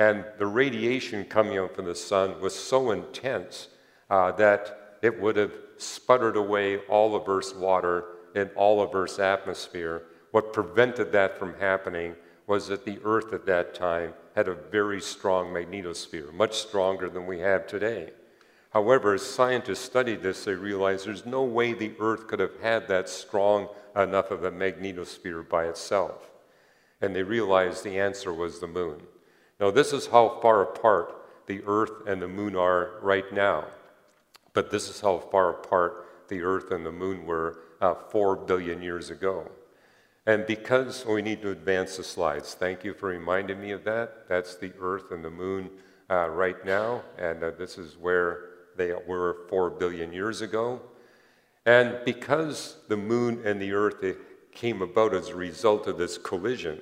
And 0.00 0.24
the 0.38 0.46
radiation 0.46 1.26
coming 1.26 1.68
from 1.68 1.84
the 1.84 1.94
sun 1.94 2.40
was 2.40 2.54
so 2.54 2.92
intense 2.92 3.68
uh, 4.08 4.32
that 4.32 4.96
it 5.02 5.20
would 5.20 5.36
have 5.36 5.52
sputtered 5.76 6.36
away 6.36 6.78
all 6.88 7.14
of 7.14 7.28
Earth's 7.28 7.54
water 7.54 8.06
and 8.34 8.48
all 8.56 8.80
of 8.80 8.94
Earth's 8.94 9.18
atmosphere. 9.18 10.04
What 10.30 10.54
prevented 10.54 11.12
that 11.12 11.38
from 11.38 11.52
happening 11.60 12.16
was 12.46 12.66
that 12.68 12.86
the 12.86 12.98
Earth 13.04 13.34
at 13.34 13.44
that 13.44 13.74
time 13.74 14.14
had 14.34 14.48
a 14.48 14.54
very 14.54 15.02
strong 15.02 15.52
magnetosphere, 15.52 16.32
much 16.32 16.54
stronger 16.54 17.10
than 17.10 17.26
we 17.26 17.40
have 17.40 17.66
today. 17.66 18.08
However, 18.70 19.12
as 19.12 19.26
scientists 19.26 19.80
studied 19.80 20.22
this, 20.22 20.44
they 20.44 20.54
realized 20.54 21.06
there's 21.06 21.26
no 21.26 21.44
way 21.44 21.74
the 21.74 21.92
Earth 22.00 22.26
could 22.26 22.40
have 22.40 22.58
had 22.62 22.88
that 22.88 23.10
strong 23.10 23.68
enough 23.94 24.30
of 24.30 24.44
a 24.44 24.50
magnetosphere 24.50 25.46
by 25.46 25.66
itself. 25.66 26.30
And 27.02 27.14
they 27.14 27.22
realized 27.22 27.84
the 27.84 28.00
answer 28.00 28.32
was 28.32 28.60
the 28.60 28.66
moon. 28.66 29.02
Now, 29.60 29.70
this 29.70 29.92
is 29.92 30.06
how 30.06 30.40
far 30.40 30.62
apart 30.62 31.14
the 31.46 31.62
Earth 31.66 32.06
and 32.06 32.22
the 32.22 32.28
moon 32.28 32.56
are 32.56 32.98
right 33.02 33.30
now. 33.32 33.66
But 34.54 34.70
this 34.70 34.88
is 34.88 35.00
how 35.00 35.18
far 35.18 35.50
apart 35.50 36.06
the 36.28 36.40
Earth 36.42 36.70
and 36.70 36.84
the 36.84 36.92
moon 36.92 37.26
were 37.26 37.58
uh, 37.80 37.94
four 37.94 38.36
billion 38.36 38.80
years 38.80 39.10
ago. 39.10 39.50
And 40.26 40.46
because 40.46 41.04
we 41.04 41.22
need 41.22 41.42
to 41.42 41.50
advance 41.50 41.96
the 41.96 42.04
slides, 42.04 42.54
thank 42.54 42.84
you 42.84 42.94
for 42.94 43.08
reminding 43.08 43.60
me 43.60 43.72
of 43.72 43.84
that. 43.84 44.28
That's 44.28 44.56
the 44.56 44.72
Earth 44.80 45.10
and 45.10 45.24
the 45.24 45.30
moon 45.30 45.70
uh, 46.10 46.28
right 46.28 46.64
now, 46.64 47.02
and 47.18 47.42
uh, 47.42 47.50
this 47.50 47.78
is 47.78 47.96
where 47.96 48.40
they 48.76 48.92
were 49.06 49.46
four 49.48 49.70
billion 49.70 50.12
years 50.12 50.40
ago. 50.40 50.80
And 51.66 51.98
because 52.04 52.76
the 52.88 52.96
moon 52.96 53.42
and 53.44 53.60
the 53.60 53.72
Earth 53.72 54.04
came 54.52 54.82
about 54.82 55.14
as 55.14 55.28
a 55.28 55.36
result 55.36 55.86
of 55.86 55.98
this 55.98 56.18
collision, 56.18 56.80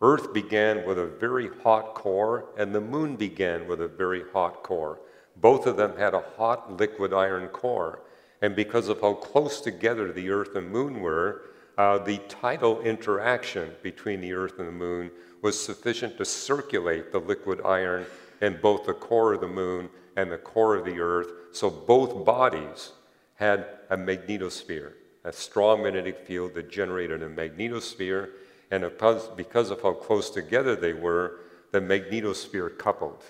Earth 0.00 0.32
began 0.32 0.86
with 0.86 0.98
a 0.98 1.06
very 1.06 1.48
hot 1.62 1.94
core, 1.94 2.46
and 2.56 2.72
the 2.72 2.80
moon 2.80 3.16
began 3.16 3.66
with 3.66 3.80
a 3.80 3.88
very 3.88 4.22
hot 4.32 4.62
core. 4.62 5.00
Both 5.36 5.66
of 5.66 5.76
them 5.76 5.96
had 5.96 6.14
a 6.14 6.24
hot 6.36 6.76
liquid 6.76 7.12
iron 7.12 7.48
core. 7.48 8.02
And 8.40 8.54
because 8.54 8.88
of 8.88 9.00
how 9.00 9.14
close 9.14 9.60
together 9.60 10.12
the 10.12 10.30
Earth 10.30 10.54
and 10.54 10.70
moon 10.70 11.00
were, 11.00 11.42
uh, 11.76 11.98
the 11.98 12.18
tidal 12.28 12.80
interaction 12.82 13.72
between 13.82 14.20
the 14.20 14.32
Earth 14.32 14.58
and 14.58 14.68
the 14.68 14.72
moon 14.72 15.10
was 15.42 15.60
sufficient 15.60 16.16
to 16.18 16.24
circulate 16.24 17.10
the 17.10 17.18
liquid 17.18 17.60
iron 17.64 18.06
in 18.40 18.58
both 18.60 18.86
the 18.86 18.94
core 18.94 19.34
of 19.34 19.40
the 19.40 19.48
moon 19.48 19.88
and 20.16 20.30
the 20.30 20.38
core 20.38 20.76
of 20.76 20.84
the 20.84 21.00
Earth. 21.00 21.30
So 21.52 21.70
both 21.70 22.24
bodies 22.24 22.92
had 23.34 23.66
a 23.90 23.96
magnetosphere, 23.96 24.92
a 25.24 25.32
strong 25.32 25.82
magnetic 25.82 26.24
field 26.24 26.54
that 26.54 26.70
generated 26.70 27.22
a 27.22 27.28
magnetosphere 27.28 28.30
and 28.70 28.90
because 29.36 29.70
of 29.70 29.82
how 29.82 29.92
close 29.92 30.30
together 30.30 30.76
they 30.76 30.92
were, 30.92 31.40
the 31.72 31.80
magnetosphere 31.80 32.76
coupled. 32.78 33.24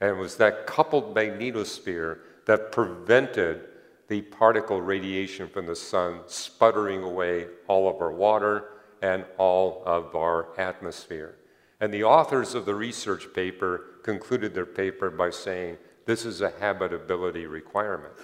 And 0.00 0.10
it 0.10 0.16
was 0.16 0.36
that 0.36 0.66
coupled 0.66 1.14
magnetosphere 1.14 2.18
that 2.46 2.72
prevented 2.72 3.68
the 4.08 4.22
particle 4.22 4.80
radiation 4.80 5.48
from 5.48 5.66
the 5.66 5.76
sun 5.76 6.20
sputtering 6.26 7.02
away 7.02 7.46
all 7.68 7.88
of 7.88 8.00
our 8.00 8.12
water 8.12 8.70
and 9.00 9.24
all 9.38 9.82
of 9.86 10.14
our 10.14 10.48
atmosphere. 10.58 11.36
And 11.80 11.92
the 11.92 12.04
authors 12.04 12.54
of 12.54 12.64
the 12.64 12.74
research 12.74 13.32
paper 13.34 13.84
concluded 14.02 14.54
their 14.54 14.66
paper 14.66 15.10
by 15.10 15.30
saying 15.30 15.78
this 16.06 16.24
is 16.24 16.40
a 16.40 16.52
habitability 16.60 17.46
requirement. 17.46 18.14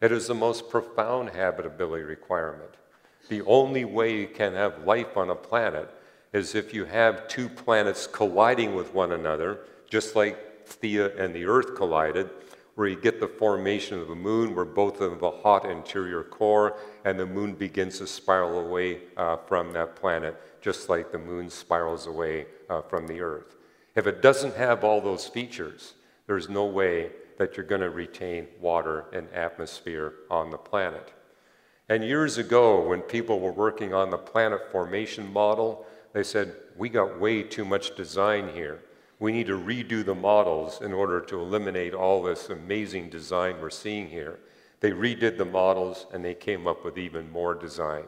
It 0.00 0.12
is 0.12 0.26
the 0.26 0.34
most 0.34 0.68
profound 0.68 1.30
habitability 1.30 2.04
requirement. 2.04 2.70
The 3.28 3.42
only 3.42 3.84
way 3.84 4.18
you 4.20 4.28
can 4.28 4.52
have 4.54 4.84
life 4.84 5.16
on 5.16 5.30
a 5.30 5.34
planet 5.34 5.88
is 6.32 6.54
if 6.54 6.74
you 6.74 6.84
have 6.84 7.28
two 7.28 7.48
planets 7.48 8.06
colliding 8.06 8.74
with 8.74 8.92
one 8.92 9.12
another, 9.12 9.60
just 9.88 10.16
like 10.16 10.66
Theia 10.66 11.18
and 11.18 11.34
the 11.34 11.44
Earth 11.44 11.74
collided, 11.76 12.28
where 12.74 12.88
you 12.88 13.00
get 13.00 13.20
the 13.20 13.28
formation 13.28 13.98
of 14.00 14.08
the 14.08 14.14
moon, 14.14 14.54
where 14.54 14.64
both 14.64 14.94
of 14.94 15.10
them 15.10 15.12
have 15.12 15.22
a 15.22 15.30
hot 15.30 15.64
interior 15.64 16.24
core, 16.24 16.76
and 17.04 17.18
the 17.18 17.26
moon 17.26 17.54
begins 17.54 17.98
to 17.98 18.06
spiral 18.06 18.58
away 18.58 19.02
uh, 19.16 19.36
from 19.36 19.72
that 19.72 19.94
planet, 19.94 20.60
just 20.60 20.88
like 20.88 21.12
the 21.12 21.18
moon 21.18 21.48
spirals 21.48 22.06
away 22.06 22.46
uh, 22.68 22.82
from 22.82 23.06
the 23.06 23.20
Earth. 23.20 23.56
If 23.94 24.08
it 24.08 24.22
doesn't 24.22 24.56
have 24.56 24.82
all 24.82 25.00
those 25.00 25.26
features, 25.26 25.94
there's 26.26 26.48
no 26.48 26.64
way 26.64 27.10
that 27.38 27.56
you're 27.56 27.66
going 27.66 27.80
to 27.80 27.90
retain 27.90 28.48
water 28.60 29.04
and 29.12 29.28
atmosphere 29.32 30.14
on 30.30 30.50
the 30.50 30.58
planet. 30.58 31.12
And 31.88 32.02
years 32.02 32.38
ago, 32.38 32.80
when 32.80 33.02
people 33.02 33.40
were 33.40 33.52
working 33.52 33.92
on 33.92 34.10
the 34.10 34.16
planet 34.16 34.72
formation 34.72 35.30
model, 35.30 35.86
they 36.14 36.22
said, 36.22 36.54
We 36.76 36.88
got 36.88 37.20
way 37.20 37.42
too 37.42 37.64
much 37.64 37.94
design 37.94 38.48
here. 38.48 38.80
We 39.18 39.32
need 39.32 39.46
to 39.48 39.58
redo 39.58 40.04
the 40.04 40.14
models 40.14 40.80
in 40.80 40.92
order 40.92 41.20
to 41.20 41.40
eliminate 41.40 41.94
all 41.94 42.22
this 42.22 42.48
amazing 42.48 43.10
design 43.10 43.60
we're 43.60 43.70
seeing 43.70 44.08
here. 44.08 44.38
They 44.80 44.92
redid 44.92 45.38
the 45.38 45.44
models 45.44 46.06
and 46.12 46.24
they 46.24 46.34
came 46.34 46.66
up 46.66 46.84
with 46.84 46.98
even 46.98 47.30
more 47.30 47.54
design. 47.54 48.04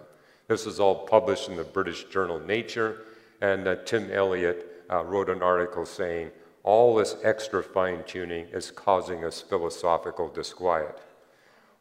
This 0.48 0.66
was 0.66 0.80
all 0.80 1.06
published 1.06 1.48
in 1.48 1.56
the 1.56 1.64
British 1.64 2.04
journal 2.04 2.40
Nature, 2.40 3.02
and 3.40 3.66
uh, 3.66 3.76
Tim 3.84 4.10
Elliott 4.10 4.84
uh, 4.90 5.04
wrote 5.04 5.28
an 5.28 5.42
article 5.42 5.84
saying, 5.84 6.30
All 6.64 6.94
this 6.94 7.16
extra 7.22 7.62
fine 7.62 8.04
tuning 8.04 8.46
is 8.52 8.70
causing 8.70 9.24
us 9.24 9.42
philosophical 9.42 10.28
disquiet. 10.28 10.98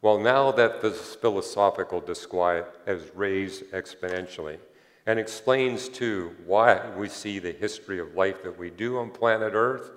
Well, 0.05 0.19
now 0.19 0.51
that 0.51 0.83
this 0.83 1.15
philosophical 1.15 1.99
disquiet 1.99 2.67
has 2.85 3.09
raised 3.15 3.63
exponentially, 3.71 4.59
and 5.07 5.17
explains 5.17 5.89
too 5.89 6.35
why 6.45 6.91
we 6.95 7.09
see 7.09 7.39
the 7.39 7.53
history 7.53 7.97
of 7.97 8.13
life 8.13 8.43
that 8.43 8.55
we 8.55 8.69
do 8.69 8.99
on 8.99 9.09
planet 9.09 9.53
Earth, 9.55 9.89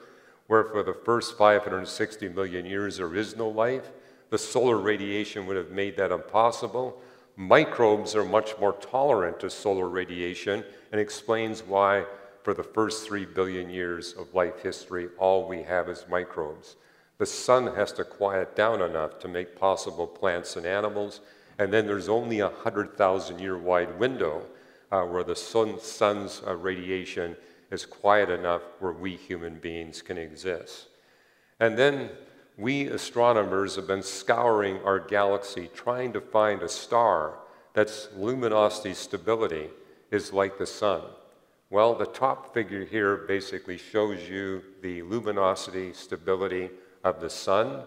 where 0.46 0.64
for 0.64 0.82
the 0.82 0.94
first 0.94 1.36
560 1.36 2.30
million 2.30 2.64
years 2.64 2.96
there 2.96 3.14
is 3.14 3.36
no 3.36 3.50
life. 3.50 3.90
The 4.30 4.38
solar 4.38 4.78
radiation 4.78 5.44
would 5.44 5.58
have 5.58 5.72
made 5.72 5.98
that 5.98 6.10
impossible. 6.10 7.02
Microbes 7.36 8.16
are 8.16 8.24
much 8.24 8.58
more 8.58 8.72
tolerant 8.72 9.38
to 9.40 9.50
solar 9.50 9.90
radiation, 9.90 10.64
and 10.90 11.02
explains 11.02 11.62
why, 11.62 12.06
for 12.44 12.54
the 12.54 12.64
first 12.64 13.06
three 13.06 13.26
billion 13.26 13.68
years 13.68 14.14
of 14.14 14.32
life 14.32 14.62
history, 14.62 15.10
all 15.18 15.46
we 15.46 15.64
have 15.64 15.90
is 15.90 16.06
microbes. 16.08 16.76
The 17.18 17.26
sun 17.26 17.74
has 17.74 17.92
to 17.94 18.04
quiet 18.04 18.54
down 18.54 18.80
enough 18.80 19.18
to 19.20 19.28
make 19.28 19.58
possible 19.58 20.06
plants 20.06 20.56
and 20.56 20.64
animals, 20.64 21.20
and 21.58 21.72
then 21.72 21.86
there's 21.86 22.08
only 22.08 22.38
a 22.38 22.48
100,000 22.48 23.40
year 23.40 23.58
wide 23.58 23.98
window 23.98 24.46
uh, 24.92 25.02
where 25.02 25.24
the 25.24 25.34
sun, 25.34 25.80
sun's 25.80 26.40
uh, 26.46 26.54
radiation 26.54 27.36
is 27.72 27.84
quiet 27.84 28.30
enough 28.30 28.62
where 28.78 28.92
we 28.92 29.16
human 29.16 29.58
beings 29.58 30.00
can 30.00 30.16
exist. 30.16 30.86
And 31.58 31.76
then 31.76 32.10
we 32.56 32.86
astronomers 32.86 33.74
have 33.76 33.88
been 33.88 34.02
scouring 34.02 34.80
our 34.84 35.00
galaxy 35.00 35.68
trying 35.74 36.12
to 36.12 36.20
find 36.20 36.62
a 36.62 36.68
star 36.68 37.38
that's 37.74 38.08
luminosity 38.16 38.94
stability 38.94 39.70
is 40.10 40.32
like 40.32 40.56
the 40.56 40.66
sun. 40.66 41.02
Well, 41.68 41.94
the 41.94 42.06
top 42.06 42.54
figure 42.54 42.84
here 42.84 43.16
basically 43.16 43.76
shows 43.76 44.28
you 44.28 44.62
the 44.82 45.02
luminosity, 45.02 45.92
stability 45.92 46.70
of 47.08 47.20
the 47.20 47.30
sun. 47.30 47.82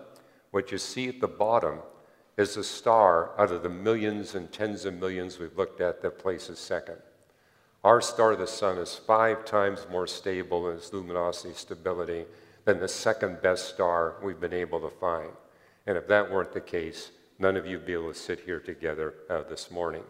What 0.52 0.72
you 0.72 0.78
see 0.78 1.08
at 1.10 1.22
the 1.22 1.28
bottom 1.28 1.80
is 2.38 2.58
a 2.58 2.64
star 2.64 3.32
out 3.40 3.52
of 3.52 3.64
the 3.64 3.70
millions 3.70 4.36
and 4.36 4.52
tens 4.52 4.86
of 4.86 4.96
millions 4.96 5.40
we've 5.40 5.58
looked 5.58 5.82
at 5.82 6.02
that 6.02 6.20
places 6.20 6.60
second. 6.60 6.98
Our 7.84 8.02
star, 8.02 8.36
the 8.36 8.48
sun, 8.48 8.78
is 8.78 8.96
five 8.96 9.44
times 9.44 9.88
more 9.90 10.08
stable 10.08 10.70
in 10.70 10.78
its 10.78 10.94
luminosity 10.94 11.54
stability 11.54 12.26
than 12.66 12.80
the 12.80 12.88
second 12.88 13.42
best 13.42 13.74
star 13.74 14.16
we've 14.24 14.40
been 14.40 14.54
able 14.54 14.80
to 14.82 14.90
find. 14.90 15.32
And 15.88 15.98
if 15.98 16.08
that 16.08 16.32
weren't 16.32 16.54
the 16.54 16.62
case, 16.62 17.12
none 17.40 17.58
of 17.58 17.66
you 17.66 17.78
would 17.78 17.88
be 17.88 17.94
able 17.94 18.14
to 18.14 18.20
sit 18.20 18.42
here 18.42 18.60
together 18.60 19.16
uh, 19.30 19.44
this 19.50 19.72
morning. 19.72 20.04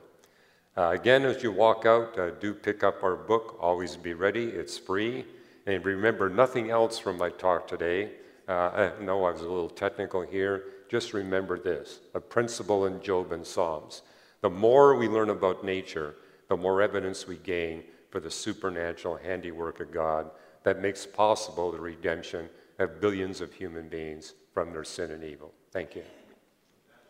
Uh, 0.75 0.89
again, 0.89 1.23
as 1.23 1.43
you 1.43 1.51
walk 1.51 1.85
out, 1.85 2.17
uh, 2.19 2.31
do 2.31 2.53
pick 2.53 2.83
up 2.83 3.03
our 3.03 3.15
book, 3.15 3.57
Always 3.61 3.95
Be 3.95 4.13
Ready. 4.13 4.45
It's 4.45 4.77
free. 4.77 5.25
And 5.65 5.85
remember 5.85 6.29
nothing 6.29 6.71
else 6.71 6.97
from 6.97 7.17
my 7.17 7.29
talk 7.29 7.67
today. 7.67 8.11
Uh, 8.51 8.91
I 8.99 9.01
know 9.01 9.23
I 9.23 9.31
was 9.31 9.39
a 9.39 9.47
little 9.47 9.69
technical 9.69 10.21
here. 10.21 10.65
Just 10.89 11.13
remember 11.13 11.57
this 11.57 12.01
a 12.13 12.19
principle 12.19 12.85
in 12.85 13.01
Job 13.01 13.31
and 13.31 13.47
Psalms. 13.47 14.01
The 14.41 14.49
more 14.49 14.97
we 14.97 15.07
learn 15.07 15.29
about 15.29 15.63
nature, 15.63 16.15
the 16.49 16.57
more 16.57 16.81
evidence 16.81 17.25
we 17.25 17.37
gain 17.37 17.83
for 18.09 18.19
the 18.19 18.29
supernatural 18.29 19.15
handiwork 19.15 19.79
of 19.79 19.93
God 19.93 20.31
that 20.63 20.81
makes 20.81 21.05
possible 21.05 21.71
the 21.71 21.79
redemption 21.79 22.49
of 22.77 22.99
billions 22.99 23.39
of 23.39 23.53
human 23.53 23.87
beings 23.87 24.33
from 24.53 24.73
their 24.73 24.83
sin 24.83 25.11
and 25.11 25.23
evil. 25.23 25.53
Thank 25.71 25.95
you. 25.95 26.03